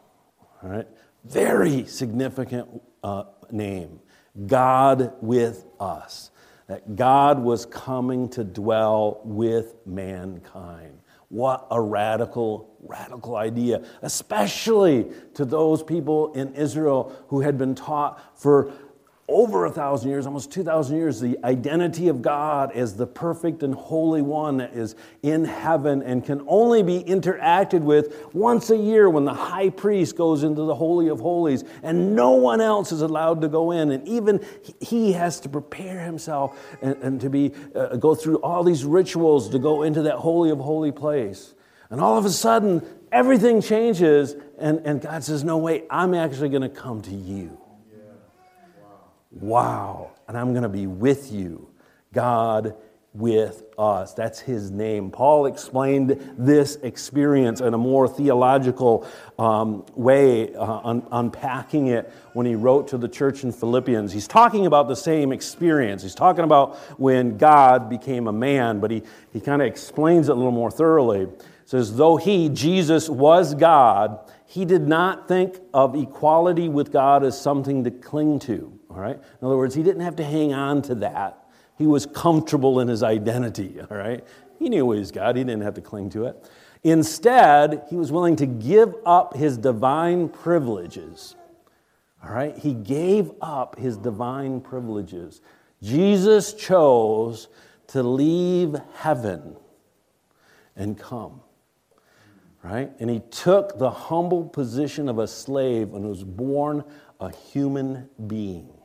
All 0.62 0.70
right? 0.70 0.88
Very 1.26 1.84
significant 1.84 2.80
uh, 3.04 3.24
name. 3.50 4.00
God 4.46 5.12
with 5.20 5.64
us. 5.80 6.30
That 6.68 6.96
God 6.96 7.38
was 7.38 7.64
coming 7.64 8.28
to 8.30 8.42
dwell 8.42 9.20
with 9.24 9.74
mankind. 9.86 10.98
What 11.28 11.66
a 11.70 11.80
radical, 11.80 12.76
radical 12.80 13.36
idea, 13.36 13.84
especially 14.02 15.10
to 15.34 15.44
those 15.44 15.82
people 15.82 16.32
in 16.34 16.54
Israel 16.54 17.12
who 17.28 17.40
had 17.40 17.58
been 17.58 17.74
taught 17.74 18.38
for 18.40 18.72
over 19.28 19.64
a 19.64 19.70
thousand 19.70 20.08
years, 20.08 20.24
almost 20.24 20.52
2,000 20.52 20.96
years, 20.96 21.20
the 21.20 21.36
identity 21.42 22.06
of 22.06 22.22
God 22.22 22.70
as 22.72 22.94
the 22.94 23.06
perfect 23.06 23.64
and 23.64 23.74
holy 23.74 24.22
one 24.22 24.58
that 24.58 24.72
is 24.72 24.94
in 25.22 25.44
heaven 25.44 26.00
and 26.02 26.24
can 26.24 26.44
only 26.46 26.84
be 26.84 27.02
interacted 27.02 27.80
with 27.80 28.24
once 28.32 28.70
a 28.70 28.76
year 28.76 29.10
when 29.10 29.24
the 29.24 29.34
high 29.34 29.68
priest 29.68 30.16
goes 30.16 30.44
into 30.44 30.62
the 30.62 30.74
Holy 30.74 31.08
of 31.08 31.18
Holies 31.18 31.64
and 31.82 32.14
no 32.14 32.32
one 32.32 32.60
else 32.60 32.92
is 32.92 33.02
allowed 33.02 33.40
to 33.40 33.48
go 33.48 33.72
in. 33.72 33.90
And 33.90 34.06
even 34.06 34.44
he 34.80 35.12
has 35.12 35.40
to 35.40 35.48
prepare 35.48 36.04
himself 36.04 36.76
and, 36.80 36.96
and 37.02 37.20
to 37.20 37.28
be, 37.28 37.52
uh, 37.74 37.96
go 37.96 38.14
through 38.14 38.36
all 38.36 38.62
these 38.62 38.84
rituals 38.84 39.48
to 39.50 39.58
go 39.58 39.82
into 39.82 40.02
that 40.02 40.16
Holy 40.16 40.50
of 40.50 40.58
Holy 40.58 40.92
place. 40.92 41.52
And 41.90 42.00
all 42.00 42.16
of 42.16 42.24
a 42.24 42.30
sudden, 42.30 42.82
everything 43.10 43.60
changes, 43.60 44.36
and, 44.58 44.80
and 44.86 45.00
God 45.00 45.22
says, 45.22 45.44
No, 45.44 45.56
wait, 45.56 45.84
I'm 45.88 46.14
actually 46.14 46.48
going 46.48 46.62
to 46.62 46.68
come 46.68 47.00
to 47.02 47.14
you. 47.14 47.58
Wow. 49.40 50.12
And 50.28 50.36
I'm 50.36 50.52
going 50.52 50.62
to 50.62 50.68
be 50.68 50.86
with 50.86 51.30
you. 51.30 51.68
God 52.12 52.74
with 53.12 53.62
us. 53.78 54.12
That's 54.12 54.40
his 54.40 54.70
name. 54.70 55.10
Paul 55.10 55.46
explained 55.46 56.34
this 56.36 56.76
experience 56.76 57.60
in 57.60 57.72
a 57.72 57.78
more 57.78 58.08
theological 58.08 59.06
um, 59.38 59.84
way, 59.94 60.54
uh, 60.54 60.80
un- 60.84 61.06
unpacking 61.10 61.88
it 61.88 62.12
when 62.34 62.46
he 62.46 62.54
wrote 62.54 62.88
to 62.88 62.98
the 62.98 63.08
church 63.08 63.42
in 63.42 63.52
Philippians. 63.52 64.12
He's 64.12 64.28
talking 64.28 64.66
about 64.66 64.88
the 64.88 64.96
same 64.96 65.32
experience. 65.32 66.02
He's 66.02 66.14
talking 66.14 66.44
about 66.44 66.76
when 66.98 67.38
God 67.38 67.88
became 67.88 68.26
a 68.28 68.32
man, 68.32 68.80
but 68.80 68.90
he, 68.90 69.02
he 69.32 69.40
kind 69.40 69.62
of 69.62 69.68
explains 69.68 70.28
it 70.28 70.32
a 70.32 70.34
little 70.34 70.50
more 70.52 70.70
thoroughly. 70.70 71.20
He 71.20 71.28
says, 71.64 71.96
Though 71.96 72.16
he, 72.16 72.50
Jesus, 72.50 73.08
was 73.08 73.54
God, 73.54 74.30
he 74.46 74.64
did 74.64 74.86
not 74.86 75.26
think 75.26 75.58
of 75.72 75.94
equality 75.94 76.68
with 76.68 76.92
God 76.92 77.24
as 77.24 77.40
something 77.40 77.84
to 77.84 77.90
cling 77.90 78.38
to 78.40 78.75
all 78.96 79.02
right? 79.02 79.16
In 79.16 79.46
other 79.46 79.58
words, 79.58 79.74
he 79.74 79.82
didn't 79.82 80.00
have 80.00 80.16
to 80.16 80.24
hang 80.24 80.54
on 80.54 80.80
to 80.82 80.94
that. 80.96 81.44
He 81.76 81.86
was 81.86 82.06
comfortable 82.06 82.80
in 82.80 82.88
his 82.88 83.02
identity, 83.02 83.78
all 83.90 83.96
right? 83.96 84.24
He 84.58 84.70
knew 84.70 84.86
what 84.86 84.94
he 84.94 85.00
was 85.00 85.12
God, 85.12 85.36
he 85.36 85.44
didn't 85.44 85.62
have 85.62 85.74
to 85.74 85.82
cling 85.82 86.10
to 86.10 86.24
it. 86.24 86.50
Instead, 86.82 87.82
he 87.90 87.96
was 87.96 88.10
willing 88.10 88.36
to 88.36 88.46
give 88.46 88.94
up 89.04 89.36
his 89.36 89.58
divine 89.58 90.28
privileges. 90.28 91.36
All 92.24 92.30
right? 92.30 92.56
He 92.56 92.74
gave 92.74 93.30
up 93.40 93.78
his 93.78 93.96
divine 93.96 94.60
privileges. 94.60 95.40
Jesus 95.82 96.54
chose 96.54 97.48
to 97.88 98.02
leave 98.02 98.76
heaven 98.94 99.56
and 100.74 100.98
come. 100.98 101.40
Right? 102.62 102.90
And 102.98 103.10
he 103.10 103.20
took 103.30 103.78
the 103.78 103.90
humble 103.90 104.44
position 104.44 105.08
of 105.08 105.18
a 105.18 105.28
slave 105.28 105.92
and 105.92 106.08
was 106.08 106.24
born 106.24 106.82
a 107.20 107.30
human 107.30 108.08
being. 108.26 108.75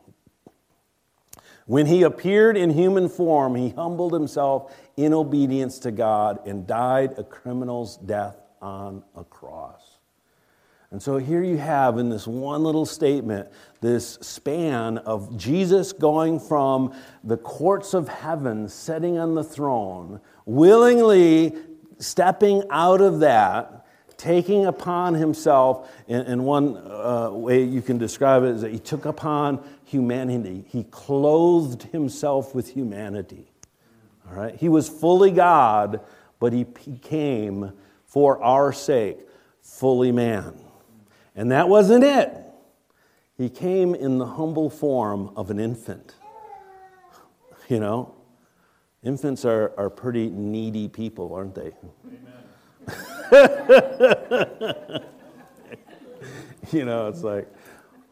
When 1.71 1.85
he 1.85 2.03
appeared 2.03 2.57
in 2.57 2.71
human 2.71 3.07
form, 3.07 3.55
he 3.55 3.69
humbled 3.69 4.11
himself 4.11 4.75
in 4.97 5.13
obedience 5.13 5.79
to 5.79 5.91
God 5.91 6.45
and 6.45 6.67
died 6.67 7.17
a 7.17 7.23
criminal's 7.23 7.95
death 7.95 8.35
on 8.61 9.03
a 9.15 9.23
cross. 9.23 9.81
And 10.91 11.01
so 11.01 11.15
here 11.15 11.41
you 11.41 11.55
have 11.55 11.97
in 11.97 12.09
this 12.09 12.27
one 12.27 12.65
little 12.65 12.85
statement 12.85 13.47
this 13.79 14.15
span 14.15 14.97
of 14.97 15.37
Jesus 15.37 15.93
going 15.93 16.41
from 16.41 16.93
the 17.23 17.37
courts 17.37 17.93
of 17.93 18.09
heaven, 18.09 18.67
sitting 18.67 19.17
on 19.17 19.35
the 19.35 19.43
throne, 19.45 20.19
willingly 20.45 21.55
stepping 21.99 22.63
out 22.69 22.99
of 22.99 23.21
that 23.21 23.81
taking 24.21 24.67
upon 24.67 25.15
himself, 25.15 25.91
and, 26.07 26.45
one 26.45 26.77
uh, 26.77 27.31
way 27.31 27.63
you 27.63 27.81
can 27.81 27.97
describe 27.97 28.43
it 28.43 28.49
is 28.49 28.61
that 28.61 28.71
he 28.71 28.77
took 28.77 29.05
upon 29.05 29.63
humanity. 29.91 30.65
He 30.69 30.85
clothed 30.85 31.83
himself 31.83 32.55
with 32.55 32.69
humanity. 32.69 33.51
All 34.27 34.35
right? 34.35 34.55
He 34.55 34.69
was 34.69 34.87
fully 34.87 35.31
God, 35.31 35.99
but 36.39 36.53
he 36.53 36.63
became, 36.63 37.73
for 38.05 38.41
our 38.41 38.71
sake, 38.71 39.19
fully 39.61 40.11
man. 40.11 40.53
And 41.35 41.51
that 41.51 41.67
wasn't 41.67 42.03
it. 42.03 42.37
He 43.37 43.49
came 43.49 43.93
in 43.93 44.17
the 44.17 44.25
humble 44.25 44.69
form 44.69 45.31
of 45.35 45.49
an 45.49 45.59
infant. 45.59 46.15
You 47.67 47.79
know, 47.79 48.13
infants 49.03 49.45
are, 49.45 49.73
are 49.77 49.89
pretty 49.89 50.29
needy 50.29 50.87
people, 50.87 51.33
aren't 51.33 51.55
they? 51.55 51.71
you 56.71 56.85
know, 56.85 57.07
it's 57.07 57.23
like, 57.23 57.47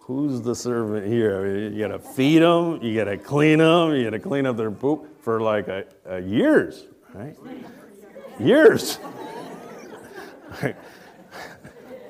who's 0.09 0.41
the 0.41 0.55
servant 0.55 1.05
here? 1.05 1.69
You 1.69 1.87
got 1.87 1.89
to 1.89 1.99
feed 1.99 2.39
them, 2.39 2.81
you 2.81 2.95
got 2.95 3.03
to 3.03 3.15
clean 3.15 3.59
them, 3.59 3.93
you 3.93 4.05
got 4.05 4.09
to 4.09 4.19
clean 4.19 4.47
up 4.47 4.57
their 4.57 4.71
poop 4.71 5.21
for 5.21 5.39
like 5.39 5.67
a, 5.67 5.85
a 6.07 6.19
years, 6.19 6.85
right? 7.13 7.37
Years. 8.39 8.97
I 10.63 10.73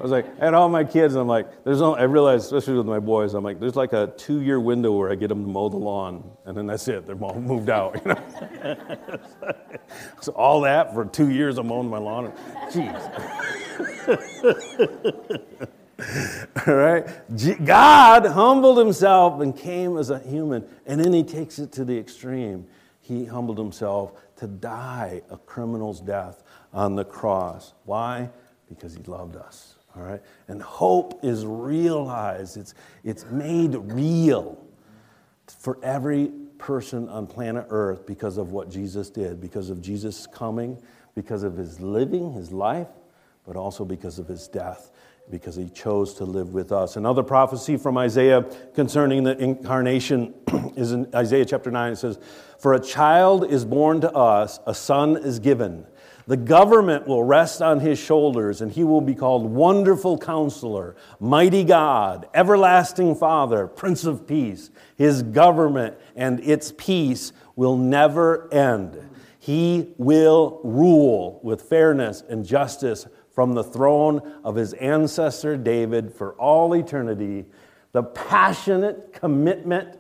was 0.02 0.12
like, 0.12 0.40
had 0.40 0.54
all 0.54 0.70
my 0.70 0.86
kids, 0.86 1.16
and 1.16 1.20
I'm 1.20 1.28
like, 1.28 1.66
there's 1.66 1.82
no, 1.82 1.94
I 1.94 2.04
realized, 2.04 2.46
especially 2.46 2.76
with 2.76 2.86
my 2.86 3.00
boys, 3.00 3.34
I'm 3.34 3.44
like, 3.44 3.60
there's 3.60 3.76
like 3.76 3.92
a 3.92 4.14
two 4.16 4.40
year 4.40 4.62
window 4.62 4.94
where 4.94 5.12
I 5.12 5.16
get 5.16 5.28
them 5.28 5.44
to 5.44 5.50
mow 5.52 5.68
the 5.68 5.76
lawn, 5.76 6.24
and 6.46 6.56
then 6.56 6.68
that's 6.68 6.88
it. 6.88 7.06
They're 7.06 7.22
all 7.22 7.42
moved 7.42 7.70
out, 7.70 8.00
you 8.06 8.14
know? 8.14 9.18
so 10.22 10.32
all 10.32 10.62
that 10.62 10.94
for 10.94 11.04
two 11.04 11.32
years 11.32 11.58
of 11.58 11.66
mowing 11.66 11.90
my 11.90 11.98
lawn. 11.98 12.32
Jeez. 12.72 12.96
all 16.68 16.74
right? 16.74 17.08
God 17.66 18.26
humbled 18.26 18.78
himself 18.78 19.42
and 19.42 19.56
came 19.56 19.98
as 19.98 20.10
a 20.10 20.20
human, 20.20 20.66
and 20.86 21.04
then 21.04 21.14
he 21.14 21.24
takes 21.24 21.60
it 21.60 21.72
to 21.74 21.86
the 21.86 21.98
extreme. 21.98 22.66
He 23.02 23.26
humbled 23.26 23.58
himself 23.58 24.14
to 24.38 24.48
die 24.48 25.22
a 25.30 25.38
criminal's 25.38 26.00
death 26.00 26.44
on 26.74 26.96
the 26.96 27.06
cross. 27.06 27.74
Why? 27.86 28.30
Because 28.70 28.96
he 28.96 29.04
loved 29.04 29.36
us. 29.36 29.76
All 29.96 30.04
right? 30.04 30.22
And 30.48 30.62
hope 30.62 31.20
is 31.24 31.46
realized, 31.46 32.58
it's, 32.58 32.74
it's 33.04 33.26
made 33.26 33.76
real 33.76 34.64
for 35.48 35.80
every 35.84 36.32
person 36.58 37.10
on 37.10 37.26
planet 37.26 37.66
Earth 37.70 38.06
because 38.06 38.38
of 38.38 38.52
what 38.52 38.70
Jesus 38.70 39.10
did, 39.10 39.42
because 39.42 39.70
of 39.70 39.82
Jesus' 39.82 40.28
coming, 40.28 40.78
because 41.16 41.44
of 41.44 41.58
his 41.58 41.80
living, 41.80 42.32
his 42.34 42.52
life, 42.52 42.88
but 43.46 43.56
also 43.56 43.84
because 43.84 44.20
of 44.20 44.28
his 44.28 44.48
death, 44.48 44.92
because 45.30 45.56
he 45.56 45.70
chose 45.70 46.14
to 46.16 46.26
live 46.26 46.54
with 46.54 46.72
us. 46.72 46.96
Another 46.96 47.24
prophecy 47.24 47.78
from 47.78 47.98
Isaiah 47.98 48.44
concerning 48.74 49.24
the 49.24 49.38
incarnation 49.38 50.34
is 50.76 50.92
in 50.92 51.08
Isaiah 51.14 51.46
chapter 51.46 51.72
9. 51.72 51.94
It 51.94 51.96
says, 51.98 52.20
For 52.60 52.74
a 52.74 52.80
child 52.80 53.52
is 53.52 53.66
born 53.66 54.02
to 54.02 54.12
us, 54.14 54.60
a 54.66 54.74
son 54.74 55.18
is 55.18 55.40
given 55.40 55.86
The 56.28 56.38
government 56.38 57.08
will 57.08 57.24
rest 57.24 57.60
on 57.60 57.80
his 57.80 57.98
shoulders, 57.98 58.62
and 58.62 58.72
he 58.72 58.84
will 58.84 59.02
be 59.02 59.16
called 59.16 59.50
Wonderful 59.50 60.20
Counselor, 60.20 60.96
Mighty 61.20 61.64
God, 61.64 62.28
Everlasting 62.36 63.16
Father, 63.16 63.66
Prince 63.66 64.06
of 64.06 64.28
Peace. 64.28 64.70
His 64.96 65.24
government 65.24 65.96
and 66.16 66.40
its 66.42 66.72
peace 66.78 67.34
will 67.56 67.78
never 67.78 68.48
end. 68.54 69.10
He 69.40 69.96
will 69.98 70.62
rule 70.64 71.40
with 71.42 71.64
fairness 71.64 72.24
and 72.30 72.46
justice 72.46 73.08
from 73.40 73.54
the 73.54 73.64
throne 73.64 74.22
of 74.44 74.54
his 74.56 74.74
ancestor 74.74 75.56
David 75.56 76.14
for 76.14 76.34
all 76.34 76.76
eternity. 76.76 77.46
The 77.94 78.04
passionate 78.04 79.14
commitment 79.14 79.98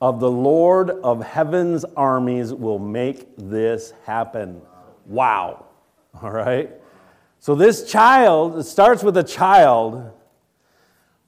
of 0.00 0.20
the 0.20 0.30
Lord 0.30 0.88
of 0.88 1.22
heaven's 1.22 1.84
armies 1.84 2.54
will 2.54 2.78
make 2.78 3.28
this 3.36 3.92
happen. 4.06 4.62
Wow. 5.04 5.66
All 6.22 6.30
right? 6.30 6.70
So, 7.40 7.54
this 7.54 7.92
child, 7.92 8.56
it 8.56 8.64
starts 8.64 9.02
with 9.02 9.18
a 9.18 9.22
child, 9.22 10.10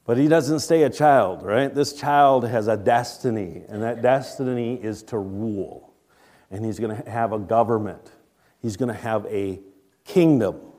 but 0.06 0.16
he 0.16 0.28
doesn't 0.28 0.60
stay 0.60 0.84
a 0.84 0.90
child, 0.90 1.42
right? 1.42 1.74
This 1.74 1.92
child 1.92 2.48
has 2.48 2.68
a 2.68 2.76
destiny, 2.78 3.64
and 3.68 3.82
that 3.82 4.00
destiny 4.00 4.82
is 4.82 5.02
to 5.02 5.18
rule. 5.18 5.92
And 6.50 6.64
he's 6.64 6.78
going 6.78 6.96
to 6.96 7.10
have 7.10 7.34
a 7.34 7.38
government, 7.38 8.10
he's 8.62 8.78
going 8.78 8.88
to 8.88 8.98
have 8.98 9.26
a 9.26 9.60
kingdom. 10.06 10.69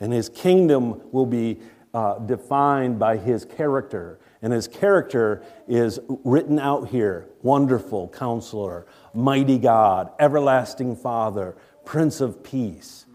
And 0.00 0.12
his 0.12 0.28
kingdom 0.28 1.00
will 1.12 1.26
be 1.26 1.60
uh, 1.94 2.18
defined 2.18 2.98
by 2.98 3.16
his 3.16 3.44
character. 3.44 4.18
And 4.42 4.52
his 4.52 4.66
character 4.68 5.42
is 5.68 6.00
written 6.08 6.58
out 6.58 6.88
here 6.88 7.28
Wonderful 7.42 8.08
Counselor, 8.08 8.86
Mighty 9.14 9.58
God, 9.58 10.10
Everlasting 10.18 10.96
Father, 10.96 11.56
Prince 11.84 12.20
of 12.20 12.42
Peace. 12.42 13.06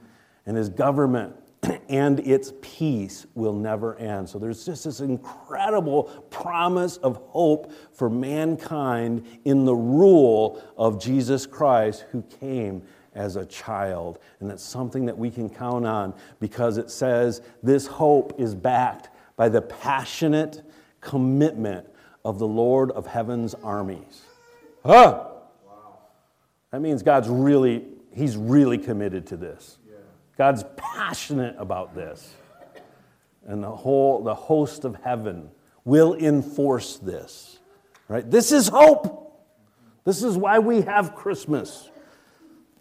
And 0.46 0.56
his 0.56 0.70
government 0.70 1.36
and 1.90 2.20
its 2.22 2.54
peace 2.62 3.28
will 3.36 3.54
never 3.54 3.98
end. 3.98 4.30
So 4.30 4.40
there's 4.40 4.66
just 4.66 4.86
this 4.86 5.02
incredible 5.02 6.04
promise 6.30 6.98
of 6.98 7.18
hope 7.28 7.72
for 7.94 8.10
mankind 8.10 9.26
in 9.46 9.66
the 9.66 9.76
rule 9.76 10.64
of 10.78 11.02
Jesus 11.02 11.46
Christ 11.46 12.06
who 12.12 12.22
came 12.40 12.84
as 13.20 13.36
a 13.36 13.46
child. 13.46 14.18
And 14.40 14.50
that's 14.50 14.64
something 14.64 15.06
that 15.06 15.18
we 15.18 15.30
can 15.30 15.50
count 15.50 15.86
on 15.86 16.14
because 16.40 16.78
it 16.78 16.90
says 16.90 17.42
this 17.62 17.86
hope 17.86 18.40
is 18.40 18.56
backed 18.56 19.10
by 19.36 19.50
the 19.50 19.62
passionate 19.62 20.64
commitment 21.02 21.86
of 22.24 22.40
the 22.40 22.48
Lord 22.48 22.92
of 22.92 23.06
heaven's 23.06 23.54
armies. 23.56 24.22
Huh? 24.86 25.28
Wow. 25.68 25.98
That 26.72 26.82
means 26.82 27.04
God's 27.04 27.28
really, 27.28 27.86
He's 28.16 28.38
really 28.38 28.78
committed 28.78 29.28
to 29.28 29.38
this. 29.38 29.78
God's 30.38 30.64
passionate 30.78 31.56
about 31.60 31.94
this. 31.94 32.34
And 33.46 33.62
the 33.62 33.76
whole, 33.76 34.24
the 34.24 34.36
host 34.36 34.86
of 34.86 34.96
heaven 35.04 35.50
will 35.84 36.14
enforce 36.16 36.96
this. 36.98 37.60
Right? 38.08 38.30
This 38.30 38.54
is 38.54 38.70
hope. 38.70 39.38
This 40.06 40.24
is 40.24 40.38
why 40.38 40.60
we 40.60 40.82
have 40.82 41.14
Christmas. 41.14 41.90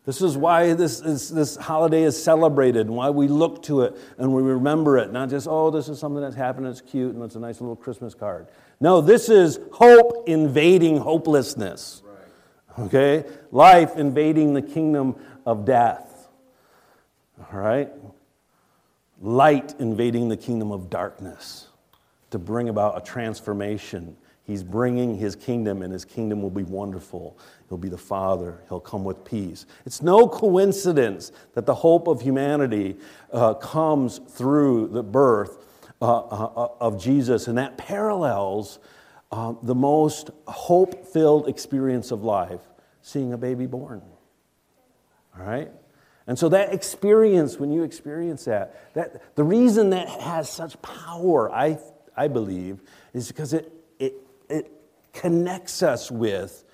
This 0.08 0.22
is 0.22 0.38
why 0.38 0.72
this, 0.72 1.02
is, 1.02 1.28
this 1.28 1.54
holiday 1.56 2.02
is 2.02 2.20
celebrated 2.24 2.86
and 2.86 2.96
why 2.96 3.10
we 3.10 3.28
look 3.28 3.62
to 3.64 3.82
it 3.82 3.94
and 4.16 4.32
we 4.32 4.40
remember 4.40 4.96
it. 4.96 5.12
Not 5.12 5.28
just, 5.28 5.46
oh, 5.46 5.70
this 5.70 5.90
is 5.90 5.98
something 5.98 6.22
that's 6.22 6.34
happened, 6.34 6.66
it's 6.66 6.80
cute, 6.80 7.14
and 7.14 7.22
it's 7.22 7.34
a 7.34 7.38
nice 7.38 7.60
little 7.60 7.76
Christmas 7.76 8.14
card. 8.14 8.46
No, 8.80 9.02
this 9.02 9.28
is 9.28 9.60
hope 9.70 10.26
invading 10.26 10.96
hopelessness. 10.96 12.00
Okay? 12.78 13.22
Life 13.52 13.98
invading 13.98 14.54
the 14.54 14.62
kingdom 14.62 15.14
of 15.44 15.66
death. 15.66 16.30
All 17.52 17.60
right? 17.60 17.90
Light 19.20 19.74
invading 19.78 20.30
the 20.30 20.38
kingdom 20.38 20.72
of 20.72 20.88
darkness 20.88 21.68
to 22.30 22.38
bring 22.38 22.70
about 22.70 22.96
a 22.96 23.04
transformation 23.04 24.16
He's 24.48 24.64
bringing 24.64 25.14
his 25.14 25.36
kingdom, 25.36 25.82
and 25.82 25.92
his 25.92 26.06
kingdom 26.06 26.40
will 26.40 26.48
be 26.48 26.62
wonderful. 26.62 27.38
He'll 27.68 27.76
be 27.76 27.90
the 27.90 27.98
Father. 27.98 28.62
He'll 28.70 28.80
come 28.80 29.04
with 29.04 29.22
peace. 29.22 29.66
It's 29.84 30.00
no 30.00 30.26
coincidence 30.26 31.32
that 31.52 31.66
the 31.66 31.74
hope 31.74 32.08
of 32.08 32.22
humanity 32.22 32.96
uh, 33.30 33.52
comes 33.54 34.20
through 34.26 34.88
the 34.88 35.02
birth 35.02 35.58
uh, 36.00 36.18
uh, 36.20 36.68
of 36.80 36.98
Jesus, 36.98 37.46
and 37.46 37.58
that 37.58 37.76
parallels 37.76 38.78
uh, 39.30 39.52
the 39.62 39.74
most 39.74 40.30
hope 40.46 41.06
filled 41.06 41.46
experience 41.46 42.10
of 42.10 42.24
life 42.24 42.62
seeing 43.02 43.34
a 43.34 43.38
baby 43.38 43.66
born. 43.66 44.00
All 45.38 45.44
right? 45.44 45.70
And 46.26 46.38
so 46.38 46.48
that 46.48 46.72
experience, 46.72 47.58
when 47.58 47.70
you 47.70 47.82
experience 47.82 48.46
that, 48.46 48.94
that 48.94 49.36
the 49.36 49.44
reason 49.44 49.90
that 49.90 50.08
has 50.08 50.48
such 50.48 50.80
power, 50.80 51.52
I, 51.52 51.78
I 52.16 52.28
believe, 52.28 52.80
is 53.12 53.28
because 53.28 53.52
it, 53.52 53.70
it 53.98 54.14
it 54.48 54.72
connects 55.12 55.82
us 55.82 56.10
with 56.10 56.64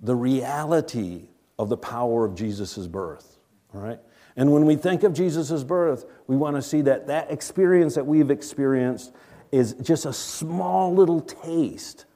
the 0.00 0.14
reality 0.14 1.28
of 1.58 1.68
the 1.68 1.76
power 1.76 2.24
of 2.24 2.34
Jesus' 2.34 2.86
birth. 2.86 3.38
Right? 3.72 4.00
And 4.36 4.52
when 4.52 4.64
we 4.64 4.76
think 4.76 5.02
of 5.02 5.12
Jesus' 5.12 5.62
birth, 5.62 6.06
we 6.26 6.36
want 6.36 6.56
to 6.56 6.62
see 6.62 6.80
that 6.82 7.06
that 7.08 7.30
experience 7.30 7.94
that 7.94 8.06
we've 8.06 8.30
experienced 8.30 9.12
is 9.52 9.74
just 9.74 10.06
a 10.06 10.12
small 10.12 10.94
little 10.94 11.20
taste 11.20 12.06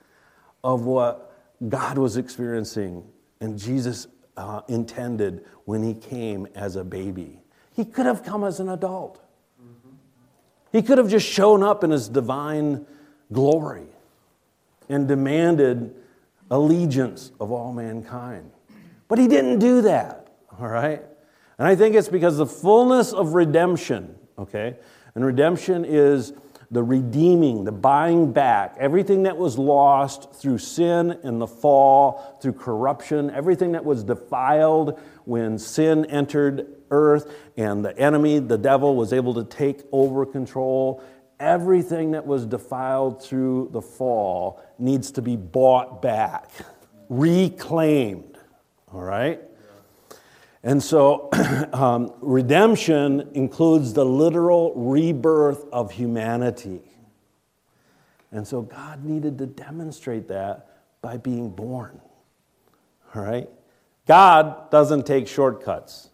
of 0.62 0.86
what 0.86 1.32
God 1.68 1.98
was 1.98 2.16
experiencing 2.16 3.04
and 3.40 3.58
Jesus 3.58 4.06
uh, 4.36 4.62
intended 4.68 5.44
when 5.64 5.82
he 5.82 5.94
came 5.94 6.46
as 6.54 6.76
a 6.76 6.84
baby. 6.84 7.40
He 7.74 7.84
could 7.84 8.06
have 8.06 8.22
come 8.22 8.44
as 8.44 8.60
an 8.60 8.68
adult, 8.68 9.20
he 10.72 10.82
could 10.82 10.98
have 10.98 11.08
just 11.08 11.26
shown 11.26 11.62
up 11.62 11.84
in 11.84 11.90
his 11.90 12.08
divine 12.08 12.86
glory 13.32 13.86
and 14.88 15.08
demanded 15.08 15.94
allegiance 16.50 17.32
of 17.40 17.50
all 17.50 17.72
mankind. 17.72 18.50
But 19.08 19.18
he 19.18 19.28
didn't 19.28 19.58
do 19.58 19.82
that, 19.82 20.28
all 20.58 20.68
right? 20.68 21.02
And 21.58 21.68
I 21.68 21.76
think 21.76 21.94
it's 21.94 22.08
because 22.08 22.36
the 22.36 22.46
fullness 22.46 23.12
of 23.12 23.34
redemption, 23.34 24.16
okay? 24.38 24.76
And 25.14 25.24
redemption 25.24 25.84
is 25.84 26.32
the 26.70 26.82
redeeming, 26.82 27.64
the 27.64 27.72
buying 27.72 28.32
back, 28.32 28.74
everything 28.80 29.24
that 29.24 29.36
was 29.36 29.56
lost 29.56 30.34
through 30.34 30.58
sin 30.58 31.12
and 31.22 31.40
the 31.40 31.46
fall, 31.46 32.38
through 32.42 32.54
corruption, 32.54 33.30
everything 33.30 33.72
that 33.72 33.84
was 33.84 34.02
defiled 34.02 34.98
when 35.24 35.58
sin 35.58 36.04
entered 36.06 36.66
earth 36.90 37.32
and 37.56 37.84
the 37.84 37.96
enemy, 37.96 38.40
the 38.40 38.58
devil, 38.58 38.96
was 38.96 39.12
able 39.12 39.34
to 39.34 39.44
take 39.44 39.82
over 39.92 40.26
control 40.26 41.02
everything 41.38 42.12
that 42.12 42.26
was 42.26 42.46
defiled 42.46 43.22
through 43.22 43.68
the 43.72 43.82
fall 43.82 44.60
needs 44.78 45.10
to 45.12 45.22
be 45.22 45.36
bought 45.36 46.02
back, 46.02 46.50
reclaimed. 47.08 48.38
All 48.92 49.02
right? 49.02 49.40
And 50.62 50.82
so, 50.82 51.28
um, 51.72 52.12
redemption 52.20 53.28
includes 53.34 53.92
the 53.92 54.04
literal 54.04 54.72
rebirth 54.74 55.66
of 55.72 55.92
humanity. 55.92 56.80
And 58.32 58.46
so, 58.46 58.62
God 58.62 59.04
needed 59.04 59.36
to 59.38 59.46
demonstrate 59.46 60.28
that 60.28 60.68
by 61.02 61.18
being 61.18 61.50
born. 61.50 62.00
All 63.14 63.22
right? 63.22 63.48
God 64.06 64.70
doesn't 64.70 65.06
take 65.06 65.28
shortcuts. 65.28 66.10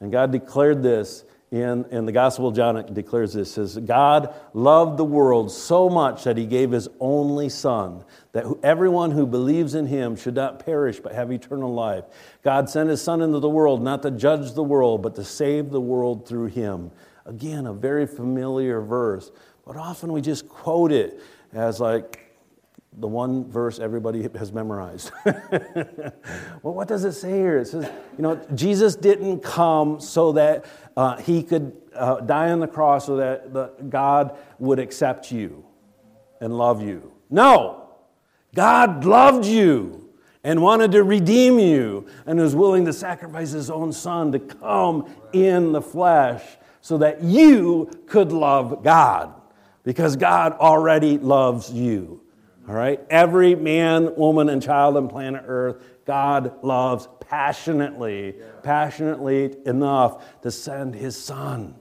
And 0.00 0.12
God 0.12 0.32
declared 0.32 0.82
this 0.82 1.24
in, 1.50 1.86
in 1.90 2.04
the 2.04 2.12
Gospel 2.12 2.48
of 2.48 2.54
John, 2.54 2.92
declares 2.92 3.32
this 3.32 3.52
says, 3.52 3.76
God 3.78 4.34
loved 4.52 4.98
the 4.98 5.04
world 5.04 5.50
so 5.50 5.88
much 5.88 6.24
that 6.24 6.36
he 6.36 6.44
gave 6.44 6.70
his 6.72 6.88
only 7.00 7.48
Son, 7.48 8.04
that 8.32 8.44
everyone 8.62 9.12
who 9.12 9.26
believes 9.26 9.74
in 9.74 9.86
him 9.86 10.14
should 10.14 10.34
not 10.34 10.64
perish 10.64 11.00
but 11.00 11.12
have 11.12 11.32
eternal 11.32 11.72
life. 11.72 12.04
God 12.42 12.68
sent 12.68 12.90
his 12.90 13.00
Son 13.00 13.22
into 13.22 13.38
the 13.38 13.48
world 13.48 13.82
not 13.82 14.02
to 14.02 14.10
judge 14.10 14.52
the 14.52 14.62
world, 14.62 15.02
but 15.02 15.14
to 15.14 15.24
save 15.24 15.70
the 15.70 15.80
world 15.80 16.28
through 16.28 16.46
him. 16.46 16.90
Again, 17.24 17.66
a 17.66 17.72
very 17.72 18.06
familiar 18.06 18.80
verse, 18.82 19.30
but 19.66 19.76
often 19.76 20.12
we 20.12 20.20
just 20.20 20.48
quote 20.48 20.92
it 20.92 21.20
as 21.54 21.80
like, 21.80 22.27
the 23.00 23.06
one 23.06 23.48
verse 23.50 23.78
everybody 23.78 24.22
has 24.36 24.52
memorized. 24.52 25.12
well, 25.24 26.74
what 26.74 26.88
does 26.88 27.04
it 27.04 27.12
say 27.12 27.30
here? 27.30 27.58
It 27.58 27.68
says, 27.68 27.90
you 28.16 28.22
know, 28.22 28.40
Jesus 28.54 28.96
didn't 28.96 29.40
come 29.40 30.00
so 30.00 30.32
that 30.32 30.64
uh, 30.96 31.16
he 31.16 31.42
could 31.42 31.72
uh, 31.94 32.20
die 32.20 32.50
on 32.50 32.60
the 32.60 32.66
cross 32.66 33.06
so 33.06 33.16
that 33.16 33.52
the, 33.52 33.70
God 33.88 34.36
would 34.58 34.78
accept 34.78 35.30
you 35.30 35.64
and 36.40 36.56
love 36.56 36.82
you. 36.82 37.12
No, 37.30 37.88
God 38.54 39.04
loved 39.04 39.44
you 39.44 40.10
and 40.42 40.60
wanted 40.60 40.92
to 40.92 41.04
redeem 41.04 41.58
you 41.58 42.06
and 42.26 42.40
was 42.40 42.56
willing 42.56 42.84
to 42.86 42.92
sacrifice 42.92 43.50
his 43.50 43.70
own 43.70 43.92
son 43.92 44.32
to 44.32 44.38
come 44.38 45.08
in 45.32 45.72
the 45.72 45.82
flesh 45.82 46.42
so 46.80 46.98
that 46.98 47.22
you 47.22 47.90
could 48.06 48.32
love 48.32 48.82
God 48.82 49.34
because 49.84 50.16
God 50.16 50.52
already 50.54 51.18
loves 51.18 51.70
you. 51.70 52.22
All 52.68 52.74
right? 52.74 53.00
Every 53.08 53.54
man, 53.54 54.14
woman, 54.16 54.50
and 54.50 54.62
child 54.62 54.96
on 54.98 55.08
planet 55.08 55.42
Earth, 55.46 55.82
God 56.04 56.62
loves 56.62 57.08
passionately, 57.20 58.34
passionately 58.62 59.56
enough 59.64 60.42
to 60.42 60.50
send 60.50 60.94
his 60.94 61.22
son 61.22 61.76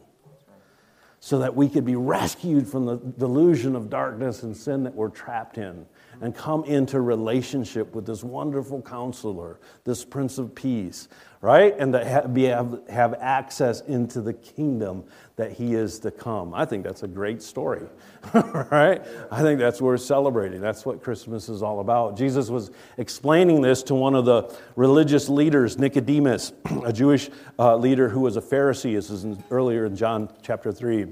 so 1.20 1.40
that 1.40 1.56
we 1.56 1.68
could 1.68 1.84
be 1.84 1.96
rescued 1.96 2.68
from 2.68 2.86
the 2.86 2.96
delusion 2.96 3.76
of 3.76 3.90
darkness 3.90 4.44
and 4.44 4.56
sin 4.56 4.84
that 4.84 4.96
we're 4.96 5.10
trapped 5.10 5.58
in 5.58 5.86
and 6.22 6.34
come 6.34 6.64
into 6.64 7.02
relationship 7.02 7.94
with 7.94 8.06
this 8.06 8.24
wonderful 8.24 8.82
counselor, 8.82 9.60
this 9.84 10.06
Prince 10.06 10.38
of 10.38 10.56
Peace, 10.56 11.10
right? 11.42 11.76
And 11.78 11.94
to 11.94 12.04
have, 12.04 12.80
have 12.90 13.14
access 13.16 13.82
into 13.82 14.22
the 14.22 14.34
kingdom 14.34 15.04
that 15.36 15.52
he 15.52 15.76
is 15.76 16.00
to 16.00 16.12
come. 16.12 16.54
I 16.54 16.66
think 16.66 16.84
that's 16.84 17.04
a 17.04 17.08
great 17.08 17.44
story, 17.44 17.84
right? 18.34 19.02
I 19.32 19.42
think 19.42 19.60
that's 19.60 19.80
worth 19.80 20.02
celebrating. 20.02 20.62
That's 20.62 20.86
what 20.86 21.04
Christmas 21.04 21.48
is 21.48 21.62
all 21.62 21.80
about. 21.80 22.18
Jesus 22.18 22.50
was 22.50 22.72
explaining 22.98 23.62
this 23.62 23.84
to 23.84 23.96
one 23.96 24.16
of 24.16 24.26
the 24.26 24.56
religious 24.76 25.30
leaders, 25.30 25.78
Nicodemus, 25.78 26.54
a 26.84 26.92
Jewish 26.92 27.30
uh, 27.60 27.76
leader 27.76 28.10
who 28.10 28.22
was 28.22 28.36
a 28.36 28.42
Pharisee. 28.42 28.96
This 28.96 29.10
is 29.10 29.24
in, 29.24 29.44
earlier 29.52 29.86
in 29.86 29.96
John 29.96 30.30
chapter 30.42 30.72
3. 30.72 31.08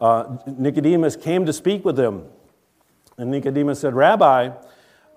Uh, 0.00 0.36
Nicodemus 0.46 1.16
came 1.16 1.46
to 1.46 1.52
speak 1.52 1.84
with 1.84 1.98
him. 1.98 2.26
And 3.18 3.30
Nicodemus 3.30 3.80
said, 3.80 3.94
Rabbi, 3.94 4.50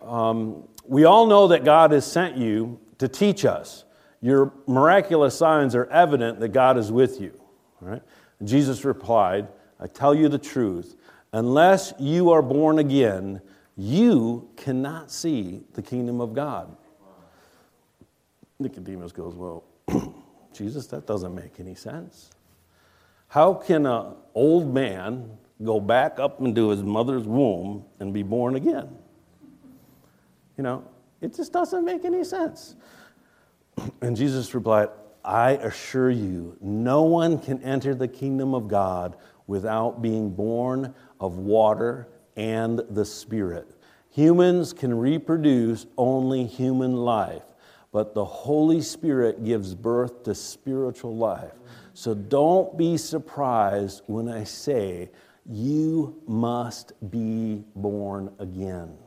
um, 0.01 0.67
we 0.85 1.05
all 1.05 1.25
know 1.27 1.47
that 1.47 1.63
God 1.63 1.91
has 1.91 2.09
sent 2.09 2.37
you 2.37 2.79
to 2.99 3.07
teach 3.07 3.45
us. 3.45 3.84
Your 4.25 4.51
miraculous 4.65 5.37
signs 5.37 5.75
are 5.75 5.85
evident 5.85 6.39
that 6.39 6.49
God 6.49 6.77
is 6.77 6.91
with 6.91 7.21
you. 7.21 7.39
Right? 7.79 8.01
Jesus 8.43 8.83
replied, 8.83 9.47
I 9.79 9.85
tell 9.85 10.15
you 10.15 10.29
the 10.29 10.39
truth. 10.39 10.95
Unless 11.31 11.93
you 11.99 12.31
are 12.31 12.41
born 12.41 12.79
again, 12.79 13.39
you 13.77 14.49
cannot 14.57 15.11
see 15.11 15.61
the 15.73 15.81
kingdom 15.83 16.21
of 16.21 16.33
God. 16.33 16.75
Nicodemus 18.57 19.11
goes, 19.11 19.35
Well, 19.35 19.63
Jesus, 20.53 20.87
that 20.87 21.05
doesn't 21.05 21.35
make 21.35 21.59
any 21.59 21.75
sense. 21.75 22.31
How 23.27 23.53
can 23.53 23.85
an 23.85 24.15
old 24.33 24.73
man 24.73 25.37
go 25.63 25.79
back 25.79 26.19
up 26.19 26.41
into 26.41 26.69
his 26.69 26.83
mother's 26.83 27.23
womb 27.23 27.85
and 27.99 28.13
be 28.13 28.23
born 28.23 28.55
again. 28.55 28.89
You 30.57 30.63
know, 30.63 30.83
it 31.21 31.35
just 31.35 31.53
doesn't 31.53 31.85
make 31.85 32.05
any 32.05 32.23
sense. 32.23 32.75
And 34.01 34.15
Jesus 34.15 34.53
replied, 34.53 34.89
I 35.23 35.51
assure 35.51 36.11
you, 36.11 36.57
no 36.61 37.01
one 37.01 37.39
can 37.39 37.61
enter 37.63 37.95
the 37.95 38.07
kingdom 38.07 38.53
of 38.53 38.67
God 38.67 39.17
without 39.47 40.01
being 40.01 40.29
born 40.29 40.93
of 41.19 41.37
water 41.37 42.07
and 42.35 42.81
the 42.89 43.05
Spirit. 43.05 43.67
Humans 44.11 44.73
can 44.73 44.97
reproduce 44.97 45.87
only 45.97 46.45
human 46.45 46.95
life, 46.95 47.43
but 47.91 48.13
the 48.13 48.25
Holy 48.25 48.81
Spirit 48.81 49.43
gives 49.43 49.73
birth 49.75 50.23
to 50.23 50.35
spiritual 50.35 51.15
life. 51.15 51.53
So 51.93 52.13
don't 52.13 52.77
be 52.77 52.97
surprised 52.97 54.03
when 54.05 54.29
I 54.29 54.43
say 54.43 55.09
you 55.45 56.21
must 56.27 56.93
be 57.11 57.63
born 57.75 58.31
again. 58.39 58.97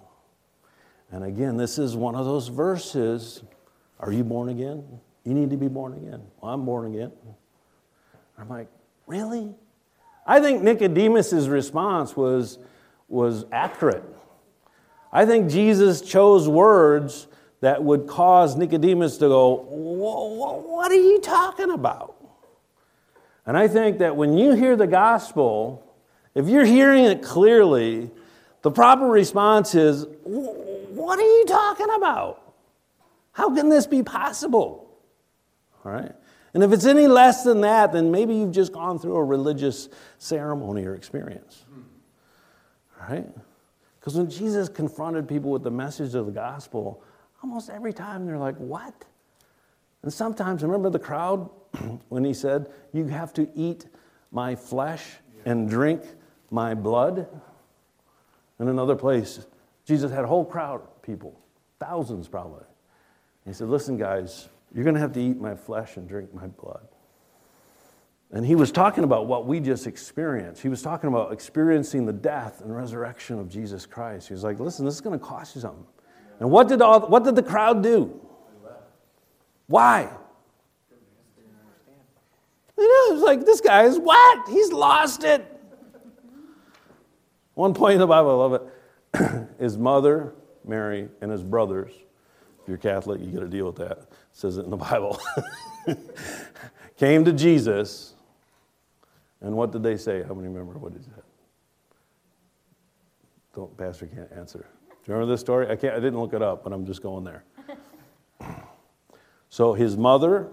And 1.11 1.24
again, 1.24 1.57
this 1.57 1.78
is 1.78 1.96
one 1.96 2.14
of 2.14 2.24
those 2.26 2.48
verses. 2.48 3.42
Are 4.00 4.12
you 4.12 4.24
born 4.24 4.48
again? 4.48 4.84
You 5.24 5.34
need 5.34 5.50
to 5.50 5.56
be 5.56 5.68
born 5.68 5.94
again. 5.94 6.22
Well, 6.40 6.52
I'm 6.52 6.64
born 6.64 6.94
again. 6.94 7.12
I'm 8.38 8.48
like, 8.48 8.68
really? 9.06 9.54
I 10.26 10.40
think 10.40 10.62
Nicodemus' 10.62 11.48
response 11.48 12.16
was, 12.16 12.58
was 13.08 13.44
accurate. 13.50 14.04
I 15.12 15.26
think 15.26 15.50
Jesus 15.50 16.00
chose 16.00 16.48
words 16.48 17.26
that 17.61 17.82
would 17.82 18.06
cause 18.06 18.56
Nicodemus 18.56 19.16
to 19.18 19.28
go, 19.28 19.66
What 19.68 20.92
are 20.92 20.94
you 20.94 21.20
talking 21.20 21.70
about? 21.70 22.14
And 23.46 23.56
I 23.56 23.66
think 23.66 23.98
that 23.98 24.14
when 24.14 24.37
you 24.37 24.52
hear 24.52 24.76
the 24.76 24.87
gospel, 24.87 25.82
if 26.34 26.46
you're 26.46 26.64
hearing 26.64 27.04
it 27.04 27.22
clearly, 27.22 28.11
the 28.62 28.70
proper 28.70 29.06
response 29.06 29.74
is, 29.74 30.06
What 30.22 31.18
are 31.18 31.22
you 31.22 31.44
talking 31.48 31.88
about? 31.96 32.47
How 33.38 33.55
can 33.55 33.68
this 33.68 33.87
be 33.87 34.03
possible? 34.03 34.90
All 35.85 35.92
right? 35.92 36.12
And 36.55 36.64
if 36.64 36.72
it's 36.72 36.85
any 36.85 37.07
less 37.07 37.44
than 37.44 37.61
that, 37.61 37.92
then 37.92 38.11
maybe 38.11 38.35
you've 38.35 38.51
just 38.51 38.72
gone 38.72 38.98
through 38.98 39.14
a 39.14 39.22
religious 39.22 39.88
ceremony 40.18 40.85
or 40.85 40.96
experience. 40.96 41.64
All 43.01 43.09
right? 43.09 43.29
Because 44.01 44.16
when 44.16 44.29
Jesus 44.29 44.68
confronted 44.68 45.29
people 45.29 45.53
with 45.53 45.62
the 45.62 45.70
message 45.70 46.16
of 46.16 46.27
the 46.27 46.33
gospel, 46.33 47.01
almost 47.40 47.70
every 47.70 47.92
time 47.92 48.27
they're 48.27 48.38
like, 48.38 48.57
What? 48.57 49.05
And 50.03 50.12
sometimes, 50.12 50.64
remember 50.64 50.90
the 50.90 50.98
crowd 50.98 51.48
when 52.09 52.24
he 52.24 52.35
said, 52.35 52.66
You 52.92 53.07
have 53.07 53.33
to 53.35 53.48
eat 53.55 53.87
my 54.33 54.57
flesh 54.57 55.05
and 55.44 55.70
drink 55.70 56.03
my 56.51 56.74
blood. 56.74 57.29
In 58.59 58.66
another 58.66 58.96
place, 58.96 59.46
Jesus 59.85 60.11
had 60.11 60.24
a 60.24 60.27
whole 60.27 60.44
crowd 60.44 60.83
of 60.83 61.03
people, 61.03 61.38
thousands 61.79 62.27
probably. 62.27 62.64
He 63.48 63.54
said, 63.54 63.68
Listen, 63.68 63.96
guys, 63.96 64.48
you're 64.74 64.84
going 64.84 64.94
to 64.94 65.00
have 65.00 65.12
to 65.12 65.20
eat 65.20 65.40
my 65.40 65.54
flesh 65.54 65.96
and 65.96 66.08
drink 66.08 66.32
my 66.34 66.46
blood. 66.46 66.87
And 68.30 68.44
he 68.44 68.54
was 68.54 68.70
talking 68.70 69.04
about 69.04 69.26
what 69.26 69.46
we 69.46 69.58
just 69.58 69.87
experienced. 69.87 70.61
He 70.61 70.68
was 70.68 70.82
talking 70.82 71.08
about 71.08 71.32
experiencing 71.32 72.04
the 72.04 72.12
death 72.12 72.61
and 72.61 72.76
resurrection 72.76 73.38
of 73.38 73.48
Jesus 73.48 73.87
Christ. 73.87 74.28
He 74.28 74.34
was 74.34 74.44
like, 74.44 74.61
Listen, 74.61 74.84
this 74.84 74.94
is 74.94 75.00
going 75.00 75.18
to 75.18 75.24
cost 75.24 75.54
you 75.54 75.62
something. 75.62 75.87
And 76.40 76.50
what 76.50 76.68
did, 76.68 76.82
all, 76.82 77.00
what 77.08 77.24
did 77.24 77.34
the 77.37 77.42
crowd 77.42 77.82
do? 77.82 78.20
Why? 79.66 80.11
You 82.76 82.84
know, 82.84 83.11
it 83.11 83.14
was 83.14 83.22
like, 83.22 83.44
this 83.44 83.61
guy 83.61 83.84
is 83.84 83.98
what? 83.98 84.48
He's 84.48 84.72
lost 84.72 85.24
it. 85.24 85.44
One 87.54 87.74
point 87.74 87.94
in 87.94 87.98
the 87.98 88.06
Bible, 88.06 88.30
I 88.30 88.34
love 88.34 88.52
it. 88.54 89.48
his 89.58 89.76
mother, 89.76 90.34
Mary, 90.64 91.08
and 91.20 91.30
his 91.30 91.42
brothers, 91.42 91.92
if 92.68 92.70
you're 92.70 92.92
Catholic, 92.92 93.18
you 93.22 93.28
got 93.28 93.40
to 93.40 93.48
deal 93.48 93.64
with 93.64 93.76
that. 93.76 93.92
It 93.92 94.09
says 94.33 94.59
it 94.59 94.64
in 94.66 94.70
the 94.70 94.76
Bible. 94.90 95.18
Came 96.98 97.24
to 97.24 97.33
Jesus, 97.33 98.12
and 99.40 99.57
what 99.57 99.72
did 99.72 99.83
they 99.83 99.96
say? 99.96 100.22
How 100.22 100.35
many 100.35 100.48
remember 100.48 100.78
what 100.78 100.92
he 100.92 100.98
said? 100.98 101.22
Don't, 103.54 103.74
Pastor 103.78 104.07
can't 104.07 104.31
answer. 104.37 104.66
Do 104.90 104.94
you 105.07 105.14
remember 105.14 105.33
this 105.33 105.40
story? 105.40 105.66
I, 105.70 105.76
can't, 105.76 105.94
I 105.94 106.00
didn't 106.00 106.20
look 106.20 106.35
it 106.35 106.42
up, 106.42 106.62
but 106.62 106.74
I'm 106.74 106.85
just 106.85 107.02
going 107.02 107.24
there. 107.24 107.44
so 109.48 109.72
his 109.72 109.96
mother 109.96 110.48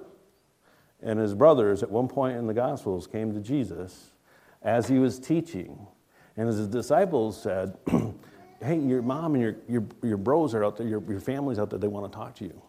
and 1.02 1.20
his 1.20 1.34
brothers, 1.34 1.84
at 1.84 1.92
one 1.92 2.08
point 2.08 2.38
in 2.38 2.48
the 2.48 2.54
Gospels, 2.54 3.08
came 3.08 3.34
to 3.34 3.42
Jesus 3.42 4.12
as 4.62 4.88
he 4.88 5.00
was 5.00 5.20
teaching 5.20 5.86
and 6.38 6.48
his 6.48 6.68
disciples 6.68 7.42
said, 7.42 7.78
Hey, 8.66 8.80
your 8.80 9.02
mom 9.02 9.36
and 9.36 9.44
your, 9.44 9.56
your, 9.70 9.84
your 10.02 10.18
bros 10.18 10.56
are 10.56 10.66
out 10.66 10.76
there, 10.78 10.88
your, 10.88 11.04
your 11.08 11.20
family's 11.20 11.60
out 11.60 11.70
there, 11.70 11.78
they 11.78 11.88
want 11.88 12.12
to 12.12 12.16
talk 12.16 12.36
to 12.36 12.46
you. 12.46 12.62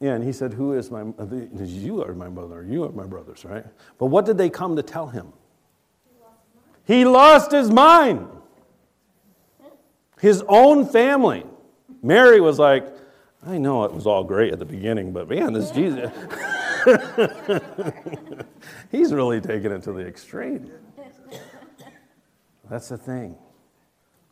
Yeah, 0.00 0.14
and 0.14 0.24
he 0.24 0.32
said, 0.32 0.54
Who 0.54 0.72
is 0.72 0.90
my 0.90 1.02
uh, 1.02 1.04
mother? 1.04 1.64
You 1.64 2.02
are 2.02 2.14
my 2.14 2.28
mother, 2.28 2.66
you 2.68 2.84
are 2.84 2.90
my 2.90 3.04
brothers, 3.04 3.44
right? 3.44 3.64
But 3.98 4.06
what 4.06 4.24
did 4.24 4.38
they 4.38 4.50
come 4.50 4.74
to 4.76 4.82
tell 4.82 5.08
him? 5.08 5.32
He 6.84 7.04
lost 7.04 7.52
his 7.52 7.70
mind. 7.70 8.26
His 10.20 10.42
own 10.48 10.86
family. 10.86 11.44
Mary 12.02 12.40
was 12.40 12.58
like, 12.58 12.86
I 13.46 13.58
know 13.58 13.84
it 13.84 13.92
was 13.92 14.06
all 14.06 14.24
great 14.24 14.52
at 14.52 14.58
the 14.58 14.64
beginning, 14.64 15.12
but 15.12 15.28
man, 15.28 15.52
this 15.52 15.70
Jesus. 15.70 16.10
He's 18.90 19.12
really 19.12 19.40
taking 19.40 19.70
it 19.70 19.82
to 19.84 19.92
the 19.92 20.06
extreme. 20.06 20.70
That's 22.68 22.88
the 22.88 22.98
thing. 22.98 23.36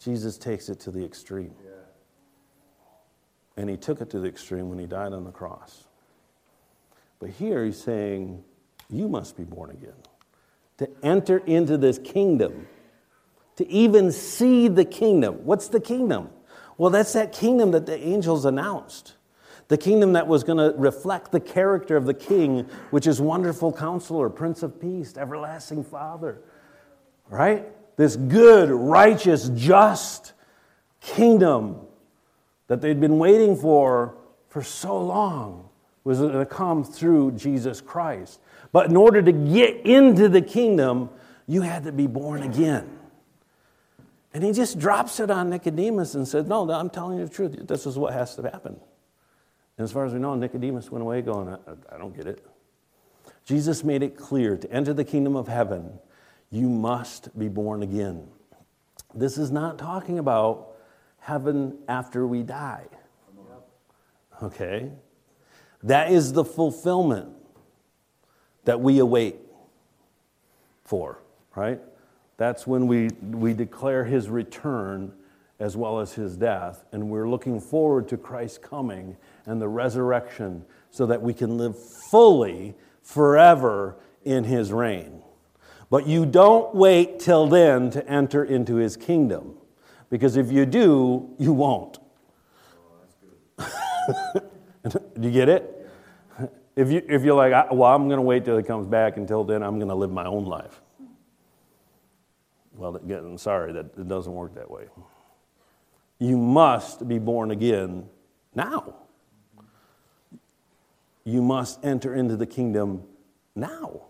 Jesus 0.02 0.38
takes 0.38 0.68
it 0.68 0.80
to 0.80 0.90
the 0.90 1.04
extreme. 1.04 1.54
Yeah. 1.64 1.70
And 3.56 3.68
he 3.68 3.76
took 3.76 4.00
it 4.00 4.11
to 4.11 4.20
the 4.20 4.28
extreme 4.28 4.68
when 4.68 4.78
he 4.78 4.87
died 4.87 5.12
on 5.12 5.24
the 5.24 5.32
cross. 5.32 5.88
But 7.18 7.30
here 7.30 7.64
he's 7.64 7.82
saying, 7.82 8.44
You 8.88 9.08
must 9.08 9.37
be 9.37 9.44
born 9.44 9.70
again. 9.70 9.94
To 10.78 10.88
enter 11.02 11.38
into 11.38 11.76
this 11.76 11.98
kingdom, 11.98 12.68
to 13.56 13.68
even 13.68 14.12
see 14.12 14.68
the 14.68 14.84
kingdom. 14.84 15.44
What's 15.44 15.68
the 15.68 15.80
kingdom? 15.80 16.30
Well, 16.76 16.90
that's 16.90 17.12
that 17.14 17.32
kingdom 17.32 17.72
that 17.72 17.87
the 17.87 17.98
angels 17.98 18.44
announced. 18.44 19.14
The 19.66 19.76
kingdom 19.76 20.12
that 20.12 20.28
was 20.28 20.44
going 20.44 20.58
to 20.58 20.78
reflect 20.78 21.32
the 21.32 21.40
character 21.40 21.96
of 21.96 22.06
the 22.06 22.14
king, 22.14 22.68
which 22.90 23.08
is 23.08 23.20
wonderful 23.20 23.72
counselor, 23.72 24.30
prince 24.30 24.62
of 24.62 24.80
peace, 24.80 25.16
everlasting 25.16 25.82
father. 25.82 26.40
Right? 27.28 27.66
This 27.98 28.16
good, 28.16 28.70
righteous, 28.70 29.50
just 29.50 30.32
kingdom 31.02 31.76
that 32.68 32.80
they'd 32.80 33.00
been 33.00 33.18
waiting 33.18 33.56
for 33.56 34.14
for 34.48 34.62
so 34.62 34.98
long 34.98 35.68
was 36.04 36.20
going 36.20 36.32
to 36.32 36.46
come 36.46 36.84
through 36.84 37.32
Jesus 37.32 37.82
Christ. 37.82 38.40
But 38.72 38.88
in 38.88 38.96
order 38.96 39.20
to 39.20 39.32
get 39.32 39.84
into 39.84 40.28
the 40.28 40.40
kingdom, 40.40 41.11
you 41.46 41.62
had 41.62 41.84
to 41.84 41.92
be 41.92 42.06
born 42.06 42.42
again. 42.42 42.88
And 44.32 44.44
he 44.44 44.52
just 44.52 44.78
drops 44.78 45.20
it 45.20 45.30
on 45.30 45.50
Nicodemus 45.50 46.14
and 46.14 46.26
said, 46.28 46.48
No, 46.48 46.70
I'm 46.70 46.90
telling 46.90 47.18
you 47.18 47.26
the 47.26 47.34
truth. 47.34 47.58
This 47.66 47.84
is 47.84 47.98
what 47.98 48.12
has 48.12 48.37
to 48.37 48.42
happen. 48.42 48.78
And 49.76 49.84
as 49.84 49.90
far 49.90 50.04
as 50.04 50.12
we 50.12 50.20
know, 50.20 50.34
Nicodemus 50.34 50.90
went 50.90 51.02
away 51.02 51.22
going, 51.22 51.48
I, 51.48 51.94
I 51.94 51.98
don't 51.98 52.16
get 52.16 52.26
it. 52.26 52.46
Jesus 53.44 53.82
made 53.82 54.02
it 54.02 54.16
clear 54.16 54.56
to 54.56 54.70
enter 54.70 54.92
the 54.92 55.04
kingdom 55.04 55.34
of 55.34 55.48
heaven, 55.48 55.98
you 56.50 56.68
must 56.68 57.38
be 57.38 57.48
born 57.48 57.82
again. 57.82 58.28
This 59.14 59.38
is 59.38 59.50
not 59.50 59.78
talking 59.78 60.18
about 60.18 60.68
heaven 61.20 61.78
after 61.88 62.26
we 62.26 62.42
die. 62.42 62.87
Okay? 64.42 64.90
That 65.82 66.11
is 66.11 66.32
the 66.32 66.44
fulfillment 66.44 67.30
that 68.64 68.80
we 68.80 68.98
await 68.98 69.37
for, 70.84 71.22
right? 71.54 71.80
That's 72.37 72.66
when 72.66 72.87
we, 72.87 73.08
we 73.22 73.52
declare 73.52 74.04
his 74.04 74.28
return 74.28 75.12
as 75.58 75.76
well 75.76 75.98
as 76.00 76.12
his 76.12 76.37
death. 76.37 76.84
And 76.92 77.11
we're 77.11 77.28
looking 77.28 77.61
forward 77.61 78.08
to 78.08 78.16
Christ's 78.16 78.58
coming 78.58 79.16
and 79.44 79.61
the 79.61 79.68
resurrection 79.68 80.64
so 80.90 81.06
that 81.06 81.20
we 81.20 81.34
can 81.34 81.58
live 81.58 81.76
fully 82.11 82.74
forever 83.02 83.96
in 84.24 84.44
his 84.44 84.72
reign. 84.72 85.22
But 85.90 86.07
you 86.07 86.27
don't 86.27 86.74
wait 86.74 87.18
till 87.18 87.46
then 87.46 87.90
to 87.90 88.07
enter 88.07 88.44
into 88.44 88.77
his 88.77 88.96
kingdom, 88.96 89.55
because 90.11 90.37
if 90.37 90.53
you 90.53 90.66
do, 90.66 91.35
you 91.38 91.53
won't. 91.53 91.98
do 93.59 93.64
you 95.20 95.31
get 95.31 95.48
it? 95.48 95.74
If, 96.77 96.92
you, 96.92 97.03
if 97.09 97.24
you're 97.24 97.35
like, 97.35 97.72
well, 97.72 97.92
I'm 97.92 98.07
going 98.07 98.18
to 98.18 98.22
wait 98.22 98.44
till 98.44 98.57
he 98.57 98.62
comes 98.62 98.87
back, 98.87 99.16
until 99.16 99.42
then, 99.44 99.62
I'm 99.62 99.79
going 99.79 99.88
to 99.88 99.94
live 99.94 100.12
my 100.12 100.27
own 100.27 100.44
life. 100.44 100.81
Well, 102.77 102.94
again, 102.94 103.18
I'm 103.18 103.38
sorry, 103.38 103.72
that 103.72 103.87
it 103.98 104.07
doesn't 104.07 104.33
work 104.33 104.55
that 104.55 104.70
way. 104.70 104.85
You 106.20 106.37
must 106.37 107.09
be 107.09 107.18
born 107.18 107.51
again 107.51 108.09
now. 108.55 108.94
You 111.24 111.42
must 111.42 111.85
enter 111.85 112.14
into 112.14 112.37
the 112.37 112.46
kingdom 112.46 113.03
now. 113.57 114.03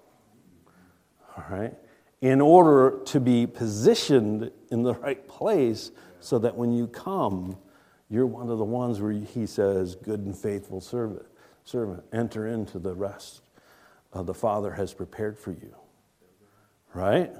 All 1.39 1.45
right? 1.57 1.75
In 2.21 2.41
order 2.41 2.99
to 3.07 3.21
be 3.21 3.47
positioned 3.47 4.51
in 4.71 4.83
the 4.83 4.95
right 4.95 5.27
place 5.29 5.93
so 6.21 6.39
that 6.41 6.57
when 6.57 6.73
you 6.73 6.89
come, 6.89 7.57
you're 8.11 8.27
one 8.27 8.51
of 8.51 8.59
the 8.59 8.65
ones 8.65 9.01
where 9.01 9.13
he 9.13 9.47
says, 9.47 9.95
Good 9.95 10.21
and 10.21 10.37
faithful 10.37 10.81
servant, 10.81 11.27
servant, 11.65 12.03
enter 12.13 12.49
into 12.49 12.79
the 12.79 12.95
rest 12.95 13.43
uh, 14.13 14.23
the 14.23 14.35
Father 14.35 14.73
has 14.73 14.93
prepared 14.95 15.39
for 15.39 15.53
you. 15.53 15.75
Right? 16.95 17.33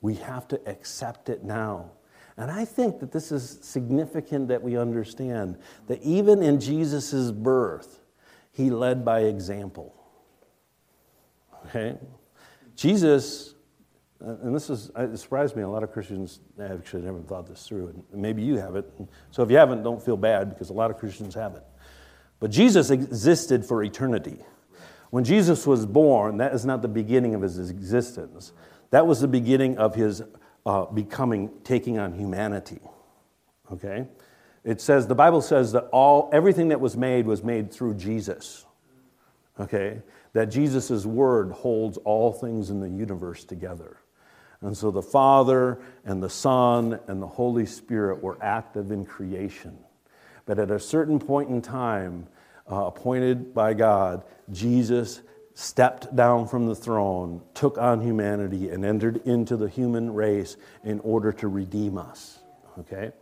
We 0.00 0.14
have 0.16 0.46
to 0.48 0.60
accept 0.68 1.28
it 1.28 1.42
now. 1.42 1.90
And 2.36 2.50
I 2.50 2.64
think 2.64 3.00
that 3.00 3.12
this 3.12 3.32
is 3.32 3.58
significant 3.62 4.48
that 4.48 4.62
we 4.62 4.76
understand 4.76 5.56
that 5.86 6.02
even 6.02 6.42
in 6.42 6.60
Jesus' 6.60 7.30
birth, 7.30 8.00
he 8.52 8.70
led 8.70 9.04
by 9.04 9.20
example. 9.20 9.94
Okay? 11.66 11.96
Jesus, 12.76 13.54
and 14.20 14.54
this 14.54 14.70
is, 14.70 14.90
it 14.96 15.16
surprised 15.16 15.56
me, 15.56 15.62
a 15.62 15.68
lot 15.68 15.82
of 15.82 15.92
Christians 15.92 16.40
actually 16.60 17.02
never 17.02 17.20
thought 17.20 17.46
this 17.46 17.66
through, 17.66 17.88
and 18.12 18.22
maybe 18.22 18.42
you 18.42 18.56
haven't. 18.56 18.86
So 19.30 19.42
if 19.42 19.50
you 19.50 19.56
haven't, 19.56 19.82
don't 19.82 20.02
feel 20.02 20.16
bad 20.16 20.48
because 20.50 20.70
a 20.70 20.74
lot 20.74 20.90
of 20.90 20.98
Christians 20.98 21.34
haven't. 21.34 21.64
But 22.40 22.50
Jesus 22.50 22.90
existed 22.90 23.64
for 23.64 23.82
eternity. 23.82 24.38
When 25.10 25.24
Jesus 25.24 25.66
was 25.66 25.86
born, 25.86 26.38
that 26.38 26.52
is 26.52 26.64
not 26.64 26.82
the 26.82 26.88
beginning 26.88 27.34
of 27.34 27.42
his 27.42 27.70
existence. 27.70 28.52
That 28.90 29.06
was 29.06 29.20
the 29.20 29.28
beginning 29.28 29.78
of 29.78 29.94
his 29.94 30.22
uh, 30.66 30.86
becoming, 30.86 31.50
taking 31.62 31.98
on 31.98 32.12
humanity. 32.12 32.80
Okay? 33.72 34.06
It 34.64 34.80
says, 34.80 35.06
the 35.06 35.14
Bible 35.14 35.40
says 35.40 35.72
that 35.72 35.88
all, 35.92 36.30
everything 36.32 36.68
that 36.68 36.80
was 36.80 36.96
made 36.96 37.26
was 37.26 37.44
made 37.44 37.72
through 37.72 37.94
Jesus. 37.94 38.64
Okay? 39.60 40.02
That 40.34 40.46
Jesus' 40.46 41.06
word 41.06 41.50
holds 41.50 41.96
all 41.98 42.32
things 42.32 42.68
in 42.68 42.80
the 42.80 42.88
universe 42.88 43.44
together. 43.44 43.96
And 44.60 44.76
so 44.76 44.90
the 44.90 45.02
Father 45.02 45.80
and 46.04 46.22
the 46.22 46.30
Son 46.30 46.98
and 47.06 47.22
the 47.22 47.26
Holy 47.26 47.66
Spirit 47.66 48.22
were 48.22 48.38
active 48.42 48.90
in 48.90 49.04
creation. 49.04 49.78
But 50.46 50.58
at 50.58 50.70
a 50.70 50.78
certain 50.78 51.18
point 51.18 51.50
in 51.50 51.62
time, 51.62 52.26
uh, 52.70 52.86
appointed 52.86 53.54
by 53.54 53.74
God, 53.74 54.22
Jesus 54.50 55.22
stepped 55.54 56.14
down 56.16 56.48
from 56.48 56.66
the 56.66 56.74
throne, 56.74 57.40
took 57.54 57.78
on 57.78 58.00
humanity, 58.00 58.70
and 58.70 58.84
entered 58.84 59.18
into 59.26 59.56
the 59.56 59.68
human 59.68 60.12
race 60.12 60.56
in 60.82 61.00
order 61.00 61.32
to 61.32 61.48
redeem 61.48 61.96
us. 61.96 62.38
Okay? 62.78 63.12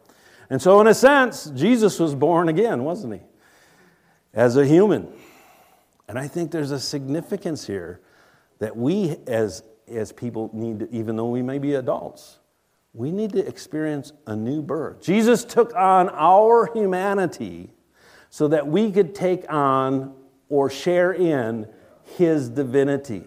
And 0.48 0.60
so, 0.60 0.80
in 0.80 0.86
a 0.86 0.94
sense, 0.94 1.46
Jesus 1.54 1.98
was 1.98 2.14
born 2.14 2.48
again, 2.48 2.84
wasn't 2.84 3.14
he? 3.14 3.20
As 4.32 4.56
a 4.56 4.66
human. 4.66 5.12
And 6.08 6.18
I 6.18 6.28
think 6.28 6.50
there's 6.50 6.70
a 6.70 6.80
significance 6.80 7.66
here 7.66 8.00
that 8.58 8.76
we, 8.76 9.16
as, 9.26 9.62
as 9.88 10.12
people, 10.12 10.50
need 10.52 10.80
to, 10.80 10.90
even 10.90 11.16
though 11.16 11.28
we 11.28 11.42
may 11.42 11.58
be 11.58 11.74
adults, 11.74 12.38
we 12.94 13.10
need 13.10 13.32
to 13.32 13.46
experience 13.46 14.12
a 14.26 14.36
new 14.36 14.62
birth. 14.62 15.02
Jesus 15.02 15.44
took 15.44 15.74
on 15.74 16.10
our 16.10 16.70
humanity 16.74 17.70
so 18.28 18.48
that 18.48 18.66
we 18.66 18.90
could 18.92 19.14
take 19.14 19.50
on 19.50 20.14
or 20.48 20.68
share 20.68 21.12
in 21.12 21.66
his 22.16 22.48
divinity. 22.48 23.24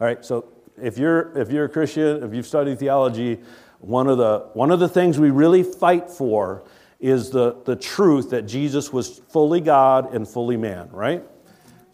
All 0.00 0.06
right, 0.06 0.24
so 0.24 0.46
if 0.80 0.98
you're, 0.98 1.36
if 1.38 1.50
you're 1.50 1.66
a 1.66 1.68
Christian, 1.68 2.22
if 2.22 2.34
you've 2.34 2.46
studied 2.46 2.78
theology, 2.78 3.38
one 3.80 4.08
of 4.08 4.18
the, 4.18 4.48
one 4.54 4.70
of 4.70 4.80
the 4.80 4.88
things 4.88 5.18
we 5.18 5.30
really 5.30 5.62
fight 5.62 6.10
for 6.10 6.62
is 7.00 7.30
the, 7.30 7.56
the 7.64 7.76
truth 7.76 8.30
that 8.30 8.42
Jesus 8.42 8.92
was 8.92 9.20
fully 9.30 9.60
God 9.60 10.12
and 10.14 10.28
fully 10.28 10.56
man, 10.56 10.88
right? 10.92 11.24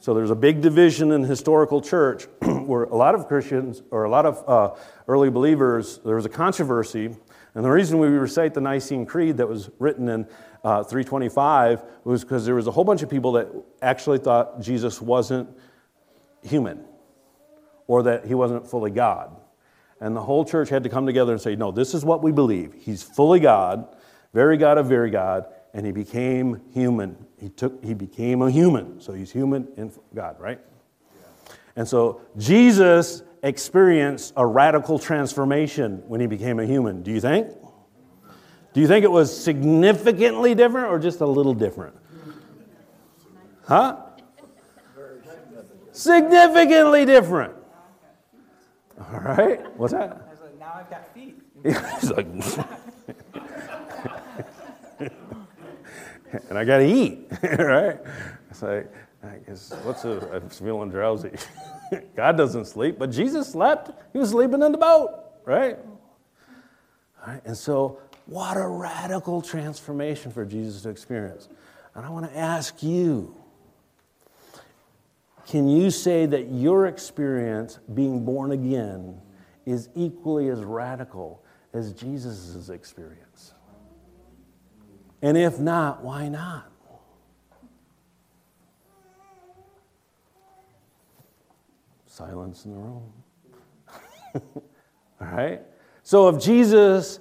So 0.01 0.15
there's 0.15 0.31
a 0.31 0.37
big 0.37 0.61
division 0.61 1.13
in 1.13 1.23
historical 1.25 1.81
church 1.81 2.27
where 2.43 2.85
a 2.85 2.97
lot 2.97 3.15
of 3.15 3.27
Christians 3.27 3.83
or 3.91 4.05
a 4.05 4.11
lot 4.11 4.27
of 4.27 4.45
uh, 4.49 4.75
early 5.09 5.31
believers, 5.31 5.99
there 6.05 6.17
was 6.17 6.27
a 6.27 6.31
controversy. 6.31 7.07
And 7.55 7.65
the 7.65 7.71
reason 7.71 7.99
we 7.99 8.09
recite 8.09 8.53
the 8.53 8.61
Nicene 8.61 9.07
Creed 9.07 9.39
that 9.39 9.49
was 9.49 9.71
written 9.79 10.09
in 10.09 10.27
uh, 10.63 10.83
325 10.83 11.83
was 12.05 12.23
because 12.23 12.45
there 12.45 12.55
was 12.55 12.67
a 12.67 12.71
whole 12.71 12.85
bunch 12.85 13.03
of 13.03 13.09
people 13.09 13.33
that 13.33 13.49
actually 13.83 14.19
thought 14.19 14.61
Jesus 14.61 15.01
wasn't 15.01 15.49
human 16.43 16.85
or 17.87 18.03
that 18.03 18.27
he 18.27 18.35
wasn't 18.35 18.69
fully 18.69 18.91
God. 18.91 19.37
And 20.01 20.15
the 20.15 20.21
whole 20.21 20.45
church 20.45 20.69
had 20.69 20.83
to 20.83 20.89
come 20.89 21.07
together 21.07 21.33
and 21.33 21.41
say, 21.41 21.57
no, 21.57 21.71
this 21.71 21.95
is 21.95 22.05
what 22.05 22.23
we 22.23 22.33
believe. 22.33 22.75
He's 22.75 23.03
fully 23.03 23.41
God, 23.41 23.96
very 24.37 24.59
God 24.59 24.77
of 24.77 24.85
very 24.85 25.09
God, 25.09 25.47
and 25.73 25.87
he 25.87 25.93
became 25.93 26.61
human. 26.75 27.17
He, 27.41 27.49
took, 27.49 27.83
he 27.83 27.95
became 27.95 28.43
a 28.43 28.51
human. 28.51 29.01
So 29.01 29.15
he's 29.15 29.33
human 29.33 29.67
and 29.79 29.91
God, 30.15 30.39
right? 30.39 30.61
And 31.75 31.89
so 31.89 32.21
Jesus 32.37 33.23
experienced 33.43 34.35
a 34.37 34.45
radical 34.45 34.99
transformation 34.99 36.03
when 36.07 36.21
he 36.21 36.27
became 36.27 36.61
a 36.61 36.67
human. 36.67 37.03
Do 37.03 37.13
you 37.13 37.21
think? 37.21 37.49
Do 38.75 38.83
you 38.83 38.87
think 38.87 39.07
it 39.07 39.11
was 39.11 39.35
significantly 39.35 40.55
different 40.55 40.89
or 40.89 40.99
just 40.99 41.23
a 41.23 41.27
little 41.27 41.55
different? 41.55 41.97
Huh? 43.67 44.03
Significantly 45.93 47.07
different. 47.07 47.55
All 49.01 49.21
right. 49.21 49.79
What's 49.79 49.95
that? 49.95 50.11
I 50.11 50.31
was 50.31 50.41
like, 50.43 50.59
now 50.59 50.73
I've 50.75 50.91
got 50.91 51.15
feet. 51.15 51.41
He's 51.65 52.11
like, 52.11 52.27
and 56.49 56.59
I 56.59 56.65
got 56.65 56.79
to 56.79 56.87
eat, 56.87 57.27
right? 57.43 57.99
It's 58.51 58.63
like, 58.63 58.93
I 59.23 59.37
guess, 59.47 59.73
what's 59.83 60.05
a, 60.05 60.31
I'm 60.33 60.49
feeling 60.49 60.91
drowsy. 60.91 61.31
God 62.17 62.37
doesn't 62.37 62.67
sleep, 62.67 62.99
but 62.99 63.11
Jesus 63.11 63.49
slept. 63.49 63.91
He 64.13 64.19
was 64.19 64.31
sleeping 64.31 64.63
in 64.63 64.73
the 64.73 64.79
boat, 64.79 65.11
right? 65.45 65.79
All 67.21 67.33
right, 67.33 67.43
and 67.45 67.57
so 67.57 67.99
what 68.27 68.57
a 68.57 68.67
radical 68.67 69.41
transformation 69.41 70.33
for 70.33 70.45
Jesus 70.45 70.83
to 70.83 70.91
experience. 70.91 71.49
And 71.95 72.05
I 72.05 72.11
want 72.11 72.31
to 72.31 72.37
ask 72.37 72.83
you 72.83 73.35
can 75.47 75.69
you 75.69 75.93
say 75.93 76.27
that 76.27 76.51
your 76.51 76.89
experience 76.89 77.79
being 77.95 78.25
born 78.25 78.51
again 78.51 79.21
is 79.65 79.89
equally 79.95 80.49
as 80.49 80.61
radical 80.65 81.45
as 81.73 81.93
Jesus' 81.93 82.69
experience? 82.69 83.55
And 85.27 85.37
if 85.37 85.59
not, 85.59 86.05
why 86.05 86.29
not? 86.29 86.71
Silence 92.07 92.65
in 92.65 92.71
the 92.71 92.77
room. 92.77 93.13
All 94.35 94.43
right? 95.21 95.63
So 96.05 96.29
if 96.29 96.41
Jesus 96.41 97.19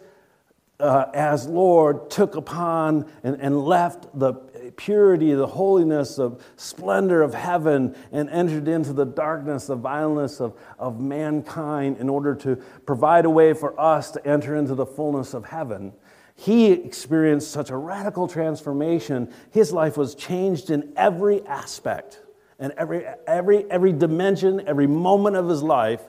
uh, 0.79 1.05
as 1.15 1.47
Lord 1.47 2.11
took 2.11 2.35
upon 2.35 3.09
and, 3.23 3.41
and 3.41 3.65
left 3.65 4.07
the 4.13 4.33
purity, 4.77 5.33
the 5.33 5.47
holiness, 5.47 6.17
the 6.17 6.37
splendor 6.57 7.23
of 7.23 7.33
heaven, 7.33 7.95
and 8.11 8.29
entered 8.29 8.67
into 8.67 8.93
the 8.93 9.05
darkness, 9.05 9.65
the 9.65 9.75
vileness 9.75 10.39
of, 10.39 10.53
of 10.77 10.99
mankind 10.99 11.97
in 11.97 12.07
order 12.07 12.35
to 12.35 12.57
provide 12.85 13.25
a 13.25 13.31
way 13.31 13.53
for 13.53 13.79
us 13.81 14.11
to 14.11 14.27
enter 14.27 14.55
into 14.55 14.75
the 14.75 14.85
fullness 14.85 15.33
of 15.33 15.45
heaven. 15.45 15.91
He 16.35 16.71
experienced 16.71 17.49
such 17.51 17.69
a 17.69 17.77
radical 17.77 18.27
transformation. 18.27 19.33
His 19.51 19.71
life 19.71 19.97
was 19.97 20.15
changed 20.15 20.69
in 20.69 20.93
every 20.95 21.45
aspect 21.47 22.19
and 22.59 22.73
every, 22.77 23.05
every, 23.25 23.69
every 23.71 23.93
dimension, 23.93 24.61
every 24.67 24.87
moment 24.87 25.35
of 25.37 25.47
his 25.47 25.63
life 25.63 26.01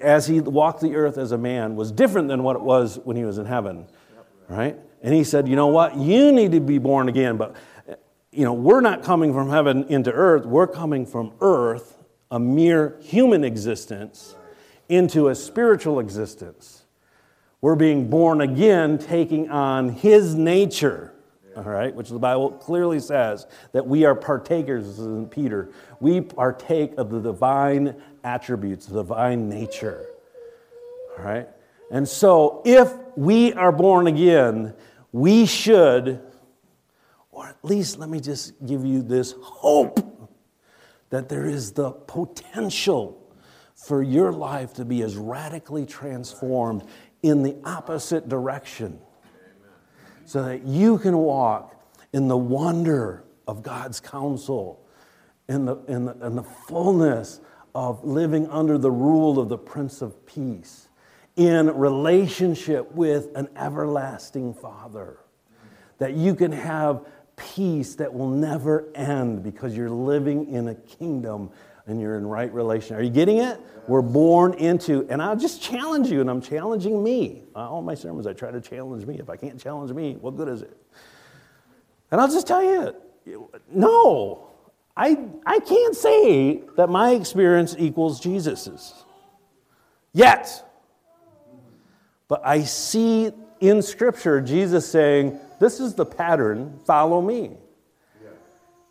as 0.00 0.26
he 0.26 0.40
walked 0.40 0.80
the 0.80 0.96
earth 0.96 1.16
as 1.16 1.32
a 1.32 1.38
man 1.38 1.76
was 1.76 1.92
different 1.92 2.28
than 2.28 2.42
what 2.42 2.56
it 2.56 2.62
was 2.62 2.98
when 3.04 3.16
he 3.16 3.24
was 3.24 3.38
in 3.38 3.46
heaven, 3.46 3.86
right? 4.48 4.76
And 5.02 5.14
he 5.14 5.22
said, 5.22 5.48
You 5.48 5.54
know 5.54 5.68
what? 5.68 5.96
You 5.96 6.32
need 6.32 6.52
to 6.52 6.60
be 6.60 6.78
born 6.78 7.08
again, 7.08 7.36
but 7.36 7.54
you 8.32 8.44
know, 8.44 8.52
we're 8.52 8.80
not 8.80 9.02
coming 9.02 9.32
from 9.32 9.48
heaven 9.48 9.84
into 9.84 10.12
earth, 10.12 10.44
we're 10.44 10.66
coming 10.66 11.06
from 11.06 11.32
earth, 11.40 11.96
a 12.30 12.38
mere 12.38 12.96
human 13.00 13.44
existence, 13.44 14.34
into 14.88 15.28
a 15.28 15.34
spiritual 15.34 16.00
existence. 16.00 16.85
We're 17.60 17.76
being 17.76 18.08
born 18.08 18.40
again, 18.40 18.98
taking 18.98 19.50
on 19.50 19.88
his 19.88 20.34
nature 20.34 21.16
all 21.56 21.62
right, 21.62 21.94
which 21.94 22.10
the 22.10 22.18
Bible 22.18 22.50
clearly 22.50 23.00
says 23.00 23.46
that 23.72 23.86
we 23.86 24.04
are 24.04 24.14
partakers, 24.14 24.98
in 24.98 25.26
Peter. 25.26 25.70
We 26.00 26.20
partake 26.20 26.92
of 26.98 27.10
the 27.10 27.20
divine 27.20 27.96
attributes, 28.22 28.86
the 28.86 28.96
divine 28.96 29.48
nature. 29.48 30.06
All 31.18 31.24
right? 31.24 31.48
And 31.90 32.06
so, 32.06 32.60
if 32.66 32.92
we 33.16 33.54
are 33.54 33.72
born 33.72 34.06
again, 34.06 34.74
we 35.12 35.46
should, 35.46 36.20
or 37.30 37.46
at 37.46 37.64
least 37.64 37.98
let 37.98 38.10
me 38.10 38.20
just 38.20 38.52
give 38.66 38.84
you 38.84 39.00
this 39.02 39.34
hope 39.40 40.30
that 41.08 41.30
there 41.30 41.46
is 41.46 41.72
the 41.72 41.92
potential 41.92 43.22
for 43.74 44.02
your 44.02 44.32
life 44.32 44.74
to 44.74 44.84
be 44.84 45.02
as 45.02 45.16
radically 45.16 45.86
transformed 45.86 46.82
in 47.26 47.42
the 47.42 47.56
opposite 47.64 48.28
direction 48.28 48.98
so 50.24 50.42
that 50.44 50.64
you 50.64 50.98
can 50.98 51.16
walk 51.16 51.74
in 52.12 52.28
the 52.28 52.36
wonder 52.36 53.24
of 53.46 53.62
God's 53.62 54.00
counsel, 54.00 54.84
in 55.48 55.64
the, 55.64 55.76
in 55.86 56.04
the, 56.04 56.12
in 56.26 56.36
the 56.36 56.42
fullness 56.42 57.40
of 57.74 58.04
living 58.04 58.48
under 58.48 58.78
the 58.78 58.90
rule 58.90 59.38
of 59.38 59.48
the 59.48 59.58
Prince 59.58 60.02
of 60.02 60.26
Peace, 60.26 60.88
in 61.36 61.68
relationship 61.76 62.90
with 62.92 63.28
an 63.36 63.48
everlasting 63.56 64.54
Father. 64.54 65.18
That 65.98 66.14
you 66.14 66.34
can 66.34 66.52
have 66.52 67.06
peace 67.36 67.94
that 67.96 68.12
will 68.12 68.30
never 68.30 68.88
end 68.94 69.42
because 69.42 69.76
you're 69.76 69.90
living 69.90 70.52
in 70.52 70.68
a 70.68 70.74
kingdom 70.74 71.50
and 71.86 72.00
you're 72.00 72.16
in 72.16 72.26
right 72.26 72.52
relation. 72.52 72.96
Are 72.96 73.02
you 73.02 73.10
getting 73.10 73.38
it? 73.38 73.60
We're 73.86 74.02
born 74.02 74.54
into, 74.54 75.06
and 75.08 75.22
I'll 75.22 75.36
just 75.36 75.62
challenge 75.62 76.10
you, 76.10 76.20
and 76.20 76.28
I'm 76.28 76.40
challenging 76.40 77.02
me. 77.02 77.44
All 77.54 77.82
my 77.82 77.94
sermons, 77.94 78.26
I 78.26 78.32
try 78.32 78.50
to 78.50 78.60
challenge 78.60 79.06
me. 79.06 79.18
If 79.18 79.30
I 79.30 79.36
can't 79.36 79.60
challenge 79.60 79.92
me, 79.92 80.14
what 80.14 80.36
good 80.36 80.48
is 80.48 80.62
it? 80.62 80.76
And 82.10 82.20
I'll 82.20 82.30
just 82.30 82.46
tell 82.46 82.62
you, 82.62 82.94
no, 83.70 84.48
I, 84.96 85.18
I 85.44 85.60
can't 85.60 85.94
say 85.94 86.62
that 86.76 86.88
my 86.88 87.10
experience 87.10 87.76
equals 87.78 88.18
Jesus's. 88.18 89.04
Yet. 90.12 90.64
But 92.28 92.44
I 92.44 92.62
see 92.62 93.30
in 93.60 93.82
Scripture 93.82 94.40
Jesus 94.40 94.90
saying, 94.90 95.38
This 95.60 95.78
is 95.78 95.94
the 95.94 96.06
pattern, 96.06 96.80
follow 96.84 97.20
me. 97.20 97.56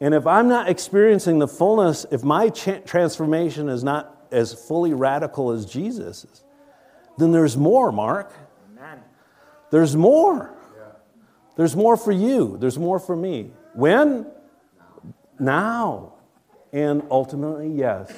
And 0.02 0.14
if 0.14 0.28
I'm 0.28 0.50
not 0.50 0.70
experiencing 0.70 1.40
the 1.40 1.48
fullness, 1.48 2.06
if 2.12 2.24
my 2.24 2.50
transformation 2.50 3.70
is 3.70 3.84
not 3.84 4.28
as 4.32 4.54
fully 4.54 4.94
radical 4.94 5.52
as 5.52 5.66
Jesus's, 5.66 6.44
then 7.18 7.32
there's 7.32 7.56
more, 7.56 7.92
Mark. 7.92 8.34
Amen. 8.72 9.00
There's 9.72 9.96
more. 9.96 10.54
Yeah. 10.76 10.84
There's 11.56 11.76
more 11.76 11.96
for 11.96 12.12
you. 12.12 12.58
There's 12.60 12.78
more 12.78 13.00
for 13.00 13.16
me. 13.16 13.52
When? 13.74 14.28
Now. 15.40 16.14
And 16.74 17.04
ultimately, 17.10 17.70
yes, 17.70 18.14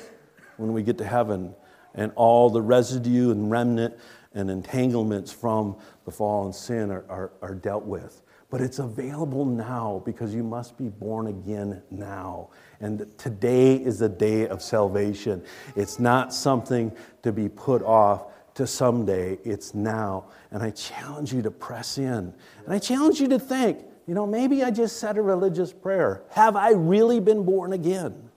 when 0.58 0.74
we 0.74 0.82
get 0.82 0.98
to 0.98 1.06
heaven 1.06 1.54
and 1.94 2.12
all 2.16 2.50
the 2.50 2.62
residue 2.62 3.30
and 3.32 3.52
remnant 3.52 3.96
and 4.34 4.50
entanglements 4.50 5.32
from 5.32 5.78
the 6.06 6.12
fall 6.12 6.46
and 6.46 6.56
sin 6.56 6.90
are, 6.90 7.06
are, 7.08 7.32
are 7.44 7.54
dealt 7.54 7.86
with. 7.86 8.24
But 8.50 8.62
it's 8.62 8.80
available 8.80 9.46
now 9.46 10.02
because 10.06 10.34
you 10.34 10.44
must 10.44 10.78
be 10.78 10.88
born 10.88 11.28
again 11.28 11.82
now. 11.92 12.50
And 12.80 13.06
today 13.18 13.76
is 13.76 14.00
the 14.00 14.08
day 14.08 14.48
of 14.48 14.62
salvation. 14.62 15.44
It's 15.76 16.00
not 16.00 16.34
something 16.34 16.96
to 17.24 17.34
be 17.34 17.50
put 17.50 17.82
off 17.82 18.28
to 18.54 18.66
someday, 18.66 19.38
it's 19.44 19.76
now. 19.76 20.26
And 20.50 20.64
I 20.64 20.72
challenge 20.72 21.32
you 21.32 21.44
to 21.44 21.52
press 21.52 22.00
in. 22.00 22.34
And 22.66 22.74
I 22.74 22.80
challenge 22.80 23.20
you 23.20 23.28
to 23.28 23.38
think, 23.38 23.86
you 24.08 24.16
know, 24.16 24.26
maybe 24.26 24.64
I 24.64 24.72
just 24.72 24.98
said 24.98 25.18
a 25.18 25.22
religious 25.22 25.72
prayer. 25.72 26.24
Have 26.32 26.56
I 26.56 26.72
really 26.72 27.20
been 27.20 27.44
born 27.44 27.74
again? 27.74 28.30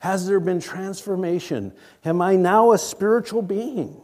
Has 0.00 0.26
there 0.26 0.40
been 0.40 0.60
transformation? 0.60 1.72
Am 2.04 2.20
I 2.20 2.36
now 2.36 2.72
a 2.72 2.78
spiritual 2.78 3.40
being? 3.40 3.98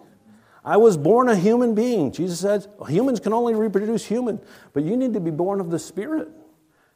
I 0.65 0.77
was 0.77 0.97
born 0.97 1.29
a 1.29 1.35
human 1.35 1.75
being. 1.75 2.13
Jesus 2.13 2.41
says 2.41 2.69
humans 2.89 3.19
can 3.19 3.33
only 3.33 3.55
reproduce 3.55 4.05
human, 4.05 4.41
but 4.73 4.85
you 4.85 4.97
need 4.97 5.13
to 5.15 5.21
be 5.21 5.31
born 5.31 5.61
of 5.61 5.71
the 5.71 5.79
Spirit. 5.79 6.29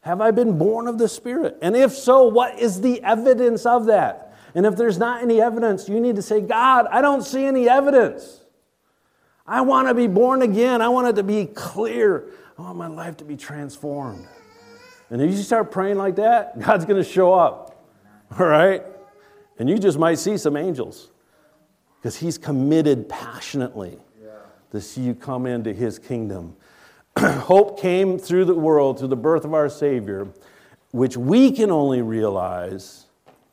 Have 0.03 0.21
I 0.21 0.31
been 0.31 0.57
born 0.57 0.87
of 0.87 0.99
the 0.99 1.09
Spirit? 1.09 1.59
And 1.63 1.77
if 1.77 1.93
so, 1.93 2.29
what 2.29 2.61
is 2.61 2.81
the 2.81 3.03
evidence 3.03 3.67
of 3.67 3.87
that? 3.87 4.35
And 4.55 4.65
if 4.65 4.77
there's 4.77 4.99
not 4.99 5.23
any 5.23 5.41
evidence, 5.41 5.89
you 5.89 6.01
need 6.01 6.17
to 6.17 6.23
say, 6.23 6.41
God, 6.41 6.87
I 6.91 7.03
don't 7.03 7.23
see 7.23 7.45
any 7.45 7.69
evidence. 7.69 8.41
I 9.47 9.63
want 9.63 9.89
to 9.89 9.95
be 9.95 10.07
born 10.07 10.43
again. 10.43 10.81
I 10.81 10.89
want 10.89 11.09
it 11.09 11.17
to 11.17 11.25
be 11.25 11.47
clear. 11.47 12.31
I 12.57 12.63
want 12.63 12.79
my 12.79 12.87
life 12.87 13.17
to 13.19 13.25
be 13.25 13.37
transformed. 13.37 14.27
And 15.11 15.21
if 15.21 15.31
you 15.31 15.43
start 15.43 15.73
praying 15.73 15.99
like 15.99 16.17
that, 16.17 16.59
God's 16.65 16.85
going 16.85 17.03
to 17.03 17.09
show 17.09 17.35
up. 17.35 17.85
All 18.39 18.47
right? 18.47 18.85
And 19.59 19.69
you 19.69 19.79
just 19.79 19.99
might 19.99 20.19
see 20.19 20.37
some 20.37 20.57
angels 20.57 21.11
because 22.07 22.19
he's 22.19 22.39
committed 22.39 23.09
passionately 23.09 23.99
to 24.71 24.81
see 24.81 25.01
you 25.01 25.13
come 25.13 25.45
into 25.45 25.73
his 25.73 25.99
kingdom. 25.99 26.55
Hope 27.19 27.81
came 27.81 28.17
through 28.17 28.45
the 28.45 28.55
world 28.55 29.01
through 29.01 29.09
the 29.09 29.17
birth 29.17 29.45
of 29.45 29.53
our 29.53 29.69
Savior, 29.69 30.29
which 30.93 31.17
we 31.17 31.51
can 31.51 31.73
only 31.73 32.03
realize. 32.03 33.07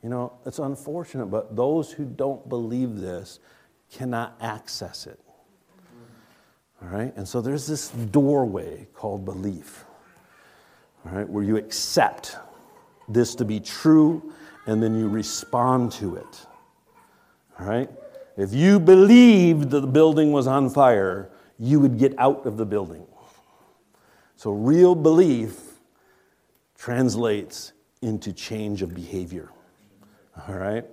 You 0.04 0.08
know, 0.08 0.34
it's 0.46 0.60
unfortunate, 0.60 1.26
but 1.26 1.56
those 1.56 1.90
who 1.90 2.04
don't 2.04 2.48
believe 2.48 3.00
this 3.00 3.40
cannot 3.90 4.36
access 4.40 5.08
it. 5.08 5.18
All 6.80 6.90
right? 6.90 7.12
And 7.16 7.26
so 7.26 7.40
there's 7.40 7.66
this 7.66 7.88
doorway 7.88 8.86
called 8.94 9.24
belief, 9.24 9.84
all 11.04 11.10
right, 11.10 11.28
where 11.28 11.42
you 11.42 11.56
accept 11.56 12.36
this 13.08 13.34
to 13.34 13.44
be 13.44 13.58
true 13.58 14.32
and 14.68 14.80
then 14.80 14.96
you 14.96 15.08
respond 15.08 15.90
to 15.94 16.14
it. 16.14 16.46
All 17.58 17.66
right? 17.66 17.90
If 18.36 18.52
you 18.52 18.80
believed 18.80 19.70
that 19.70 19.80
the 19.80 19.86
building 19.86 20.32
was 20.32 20.46
on 20.46 20.70
fire, 20.70 21.30
you 21.58 21.78
would 21.80 21.98
get 21.98 22.14
out 22.18 22.46
of 22.46 22.56
the 22.56 22.66
building. 22.66 23.06
So, 24.36 24.50
real 24.50 24.94
belief 24.94 25.74
translates 26.76 27.72
into 28.02 28.32
change 28.32 28.82
of 28.82 28.94
behavior. 28.94 29.50
All 30.48 30.56
right? 30.56 30.84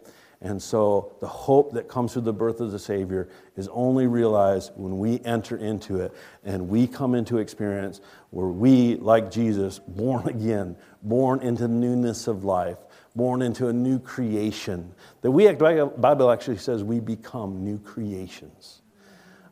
And 0.44 0.62
so, 0.62 1.14
the 1.20 1.28
hope 1.28 1.74
that 1.74 1.88
comes 1.88 2.14
through 2.14 2.24
the 2.24 2.34
birth 2.34 2.62
of 2.62 2.72
the 2.72 2.80
Savior 2.80 3.28
is 3.58 3.68
only 3.70 4.08
realized 4.08 4.72
when 4.76 5.00
we 5.00 5.20
enter 5.26 5.58
into 5.58 6.00
it 6.00 6.14
and 6.44 6.70
we 6.70 6.88
come 6.88 7.16
into 7.16 7.40
experience 7.40 8.02
where 8.30 8.48
we, 8.48 8.96
like 8.98 9.32
Jesus, 9.32 9.80
born 9.88 10.28
again, 10.28 10.76
born 11.02 11.42
into 11.42 11.68
newness 11.68 12.28
of 12.28 12.44
life, 12.44 12.78
born 13.16 13.42
into 13.42 13.68
a 13.68 13.74
new 13.74 14.00
creation. 14.00 14.94
That 15.22 15.32
we, 15.32 15.46
the 15.48 15.92
Bible 15.98 16.32
actually 16.32 16.58
says 16.58 16.84
we 16.84 17.00
become 17.00 17.64
new 17.64 17.78
creations. 17.80 18.82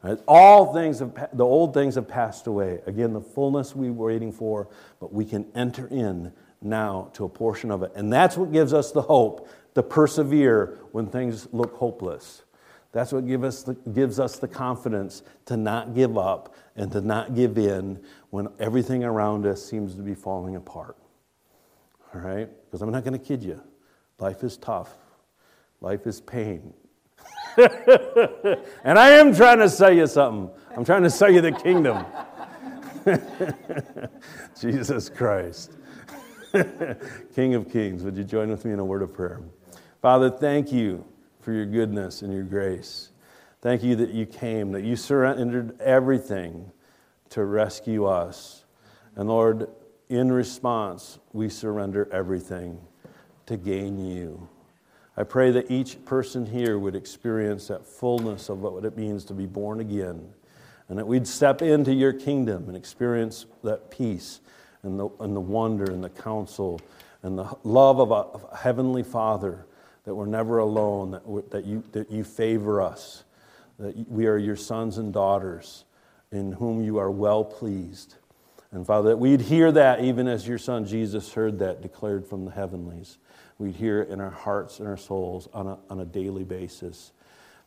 Uh, 0.02 0.16
all 0.28 0.74
things, 0.74 1.00
have, 1.00 1.30
the 1.34 1.44
old 1.44 1.74
things 1.74 1.96
have 1.96 2.08
passed 2.08 2.48
away. 2.48 2.80
Again, 2.86 3.12
the 3.12 3.22
fullness 3.22 3.76
we 3.76 3.92
were 3.92 4.08
waiting 4.08 4.32
for, 4.32 4.70
but 5.00 5.12
we 5.12 5.26
can 5.26 5.46
enter 5.56 5.88
in 5.88 6.32
now 6.62 7.10
to 7.14 7.26
a 7.26 7.30
portion 7.30 7.70
of 7.70 7.84
it. 7.84 7.92
And 7.96 8.12
that's 8.12 8.38
what 8.38 8.52
gives 8.52 8.74
us 8.74 8.92
the 8.92 9.02
hope 9.02 9.50
to 9.76 9.84
persevere 9.84 10.78
when 10.94 11.08
things 11.08 11.48
look 11.52 11.76
hopeless. 11.76 12.44
That's 12.92 13.12
what 13.12 13.28
give 13.28 13.44
us 13.44 13.64
the, 13.64 13.74
gives 13.74 14.20
us 14.20 14.40
the 14.40 14.48
confidence 14.48 15.22
to 15.46 15.58
not 15.58 15.94
give 15.94 16.18
up 16.18 16.56
and 16.76 16.92
to 16.94 17.02
not 17.02 17.36
give 17.36 17.58
in 17.58 18.02
when 18.30 18.48
everything 18.58 19.04
around 19.04 19.46
us 19.46 19.64
seems 19.64 19.96
to 19.96 20.02
be 20.02 20.16
falling 20.16 20.56
apart 20.56 20.98
all 22.14 22.22
right? 22.22 22.50
Because 22.66 22.82
I'm 22.82 22.92
not 22.92 23.04
going 23.04 23.18
to 23.18 23.26
kid 23.26 23.44
you. 23.44 23.62
Life 24.20 24.44
is 24.44 24.58
tough, 24.58 24.92
life 25.82 26.06
is 26.08 26.22
pain. 26.22 26.74
and 27.58 28.98
I 28.98 29.12
am 29.12 29.36
trying 29.36 29.60
to 29.60 29.70
sell 29.70 29.92
you 29.92 30.08
something. 30.08 30.50
I'm 30.76 30.86
trying 30.86 31.04
to 31.04 31.10
sell 31.10 31.32
you 31.32 31.42
the 31.42 31.52
kingdom. 31.52 32.06
Jesus 34.60 35.10
Christ. 35.10 35.74
King 37.36 37.56
of 37.56 37.72
Kings, 37.72 38.04
would 38.04 38.18
you 38.18 38.24
join 38.24 38.50
with 38.50 38.66
me 38.66 38.72
in 38.72 38.80
a 38.80 38.86
word 38.86 39.02
of 39.02 39.14
prayer? 39.14 39.42
Father, 40.02 40.30
thank 40.30 40.72
you 40.72 41.06
for 41.42 41.54
your 41.54 41.66
goodness 41.66 42.22
and 42.22 42.34
your 42.34 42.44
grace. 42.44 43.12
Thank 43.62 43.84
you 43.84 43.96
that 43.98 44.12
you 44.12 44.26
came, 44.26 44.72
that 44.72 44.84
you 44.84 44.96
surrendered 44.96 45.80
everything 45.82 46.72
to 47.30 47.44
rescue 47.44 48.06
us. 48.06 48.66
And 49.16 49.28
Lord, 49.28 49.68
in 50.10 50.32
response, 50.32 51.20
we 51.34 51.50
surrender 51.50 52.10
everything 52.12 52.80
to 53.46 53.56
gain 53.58 54.04
you. 54.04 54.50
I 55.16 55.24
pray 55.24 55.52
that 55.52 55.70
each 55.70 56.04
person 56.06 56.46
here 56.46 56.80
would 56.80 56.96
experience 56.96 57.68
that 57.68 57.86
fullness 57.86 58.50
of 58.50 58.62
what 58.62 58.86
it 58.86 58.98
means 58.98 59.24
to 59.26 59.34
be 59.34 59.46
born 59.46 59.80
again, 59.80 60.34
and 60.88 60.98
that 60.98 61.06
we'd 61.06 61.28
step 61.28 61.62
into 61.62 61.94
your 61.94 62.14
kingdom 62.14 62.66
and 62.68 62.76
experience 62.76 63.46
that 63.64 63.92
peace 63.92 64.40
and 64.82 65.00
the, 65.00 65.10
and 65.20 65.36
the 65.36 65.42
wonder 65.42 65.92
and 65.92 66.04
the 66.04 66.10
counsel 66.10 66.80
and 67.22 67.38
the 67.38 67.56
love 67.64 68.00
of 68.00 68.12
a, 68.12 68.14
of 68.14 68.46
a 68.52 68.58
heavenly 68.58 69.04
Father, 69.04 69.66
that 70.06 70.16
we're 70.16 70.26
never 70.26 70.60
alone, 70.60 71.12
that, 71.12 71.52
that, 71.52 71.66
you, 71.66 71.84
that 71.92 72.10
you 72.10 72.24
favor 72.24 72.82
us, 72.82 73.26
that 73.78 74.10
we 74.10 74.26
are 74.26 74.38
your 74.38 74.56
sons 74.56 74.98
and 74.98 75.14
daughters 75.14 75.84
in 76.32 76.54
whom 76.54 76.82
you 76.82 76.98
are 76.98 77.12
well 77.12 77.44
pleased. 77.44 78.16
And 78.72 78.86
Father, 78.86 79.10
that 79.10 79.18
we'd 79.18 79.42
hear 79.42 79.72
that 79.72 80.04
even 80.04 80.28
as 80.28 80.48
your 80.48 80.60
Son 80.60 80.86
Jesus 80.86 81.34
heard 81.34 81.60
that 81.60 81.82
declared 81.82 82.26
from 82.26 82.46
the 82.46 82.52
heavenlies. 82.52 83.18
We'd 83.58 83.76
hear 83.76 84.02
it 84.02 84.10
in 84.10 84.22
our 84.22 84.30
hearts 84.30 84.80
and 84.80 84.88
our 84.88 84.98
souls 84.98 85.50
on 85.54 85.68
a, 85.68 85.78
on 85.90 86.00
a 86.00 86.06
daily 86.06 86.44
basis. 86.44 87.12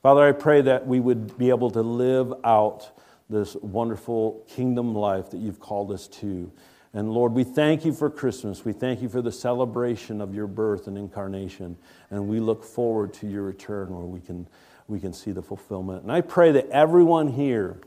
Father, 0.02 0.22
I 0.22 0.32
pray 0.32 0.62
that 0.62 0.86
we 0.86 1.00
would 1.00 1.36
be 1.36 1.50
able 1.50 1.70
to 1.72 1.82
live 1.82 2.32
out 2.44 2.90
this 3.28 3.54
wonderful 3.56 4.44
kingdom 4.48 4.94
life 4.94 5.30
that 5.30 5.38
you've 5.38 5.60
called 5.60 5.90
us 5.90 6.06
to. 6.08 6.52
And 6.94 7.10
Lord, 7.10 7.32
we 7.32 7.44
thank 7.44 7.84
you 7.84 7.92
for 7.92 8.10
Christmas. 8.10 8.64
We 8.64 8.72
thank 8.72 9.00
you 9.00 9.08
for 9.08 9.22
the 9.22 9.32
celebration 9.32 10.20
of 10.20 10.34
your 10.34 10.46
birth 10.46 10.86
and 10.86 10.98
incarnation. 10.98 11.76
And 12.10 12.28
we 12.28 12.38
look 12.38 12.64
forward 12.64 13.14
to 13.14 13.26
your 13.26 13.42
return 13.42 13.88
where 13.88 14.04
we 14.04 14.20
can, 14.20 14.46
we 14.88 15.00
can 15.00 15.12
see 15.12 15.32
the 15.32 15.42
fulfillment. 15.42 16.02
And 16.02 16.12
I 16.12 16.20
pray 16.20 16.52
that 16.52 16.68
everyone 16.68 17.28
here 17.28 17.80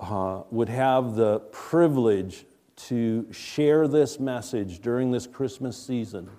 uh, 0.00 0.42
would 0.50 0.68
have 0.68 1.14
the 1.14 1.40
privilege 1.52 2.44
to 2.86 3.30
share 3.32 3.88
this 3.88 4.18
message 4.20 4.80
during 4.80 5.10
this 5.10 5.26
Christmas 5.26 5.76
season 5.76 6.30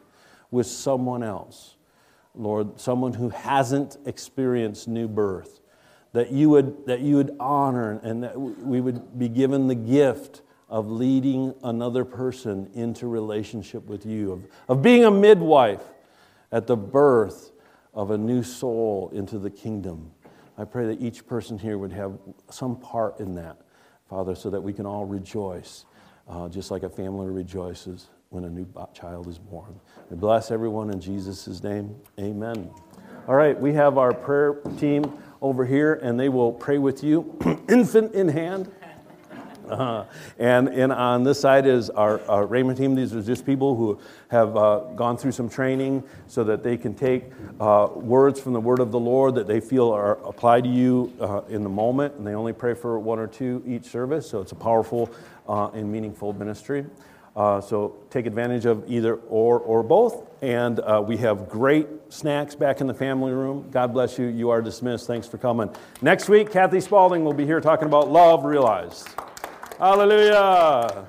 with 0.52 0.68
someone 0.68 1.24
else. 1.24 1.76
Lord, 2.36 2.80
someone 2.80 3.14
who 3.14 3.30
hasn't 3.30 3.98
experienced 4.06 4.88
new 4.88 5.08
birth. 5.08 5.60
That 6.14 6.32
you 6.32 6.50
would, 6.50 6.88
that 6.88 7.02
you 7.02 7.18
would 7.18 7.36
honor 7.40 8.00
and 8.02 8.24
that 8.24 8.40
we 8.40 8.82
would 8.82 9.20
be 9.20 9.30
given 9.30 9.68
the 9.68 9.76
gift 9.76 10.42
of 10.68 10.90
leading 10.90 11.54
another 11.64 12.06
person 12.06 12.70
into 12.74 13.08
relationship 13.08 13.86
with 13.86 14.06
you, 14.06 14.32
of, 14.32 14.48
of 14.68 14.82
being 14.82 15.06
a 15.06 15.12
midwife 15.12 15.84
at 16.52 16.68
the 16.68 16.78
birth 16.78 17.52
of 17.94 18.12
a 18.12 18.18
new 18.18 18.42
soul 18.42 19.12
into 19.14 19.38
the 19.38 19.50
kingdom. 19.50 20.12
I 20.58 20.66
pray 20.66 20.88
that 20.88 21.02
each 21.02 21.26
person 21.26 21.58
here 21.58 21.78
would 21.78 21.94
have 21.94 22.18
some 22.50 22.76
part 22.76 23.20
in 23.20 23.36
that, 23.36 23.62
Father, 24.10 24.36
so 24.36 24.50
that 24.50 24.62
we 24.62 24.74
can 24.74 24.86
all 24.86 25.06
rejoice, 25.06 25.86
uh, 26.30 26.48
just 26.48 26.72
like 26.72 26.84
a 26.84 26.90
family 26.90 27.28
rejoices 27.28 28.10
when 28.30 28.46
a 28.46 28.50
new 28.50 28.68
child 28.94 29.28
is 29.28 29.40
born. 29.40 29.80
We 30.10 30.18
bless 30.18 30.52
everyone 30.52 30.92
in 30.92 31.02
Jesus' 31.02 31.64
name. 31.64 31.96
Amen. 32.20 32.70
All 33.28 33.36
right, 33.36 33.60
we 33.60 33.74
have 33.74 33.98
our 33.98 34.14
prayer 34.14 34.54
team 34.78 35.12
over 35.42 35.66
here, 35.66 35.96
and 35.96 36.20
they 36.20 36.30
will 36.30 36.52
pray 36.52 36.78
with 36.78 37.04
you, 37.04 37.38
infant 37.70 38.14
in 38.14 38.28
hand. 38.28 38.72
Uh, 39.70 40.04
and, 40.40 40.68
and 40.70 40.92
on 40.92 41.24
this 41.24 41.40
side 41.40 41.68
is 41.68 41.92
our, 41.92 42.20
our 42.28 42.48
rhema 42.48 42.76
team. 42.76 42.96
These 42.96 43.14
are 43.14 43.22
just 43.22 43.46
people 43.46 43.76
who 43.76 44.00
have 44.30 44.58
uh, 44.58 44.80
gone 44.96 45.16
through 45.16 45.34
some 45.34 45.48
training 45.48 46.04
so 46.26 46.44
that 46.46 46.64
they 46.64 46.76
can 46.76 46.96
take 46.96 47.26
uh, 47.60 47.88
words 47.94 48.40
from 48.40 48.54
the 48.54 48.60
word 48.60 48.80
of 48.80 48.92
the 48.92 49.00
Lord 49.00 49.36
that 49.36 49.46
they 49.46 49.60
feel 49.60 49.92
are 49.92 50.14
applied 50.28 50.64
to 50.64 50.70
you 50.72 51.14
uh, 51.20 51.42
in 51.50 51.62
the 51.62 51.70
moment. 51.70 52.16
And 52.16 52.26
they 52.26 52.34
only 52.34 52.52
pray 52.52 52.74
for 52.74 52.98
one 52.98 53.20
or 53.20 53.28
two 53.28 53.62
each 53.64 53.86
service. 53.86 54.28
So 54.28 54.42
it's 54.42 54.54
a 54.54 54.56
powerful 54.56 55.12
uh, 55.50 55.70
and 55.74 55.92
meaningful 55.92 56.32
ministry. 56.32 56.86
Uh, 57.36 57.60
so 57.62 57.96
take 58.10 58.26
advantage 58.26 58.66
of 58.66 58.84
either 58.90 59.16
or 59.30 59.60
or 59.60 59.84
both. 59.84 60.28
And 60.42 60.80
uh, 60.80 61.04
we 61.06 61.18
have 61.18 61.50
great 61.50 61.88
snacks 62.10 62.56
back 62.56 62.80
in 62.80 62.88
the 62.88 62.94
family 62.94 63.34
room. 63.34 63.68
God 63.72 63.92
bless 63.92 64.18
you. 64.18 64.28
You 64.28 64.50
are 64.52 64.62
dismissed. 64.62 65.08
Thanks 65.08 65.28
for 65.28 65.38
coming. 65.38 65.70
Next 66.02 66.30
week, 66.30 66.52
Kathy 66.52 66.80
Spalding 66.80 67.26
will 67.26 67.34
be 67.34 67.46
here 67.46 67.60
talking 67.60 67.88
about 67.88 68.10
love 68.10 68.46
realized. 68.46 69.10
Hallelujah. 69.78 71.08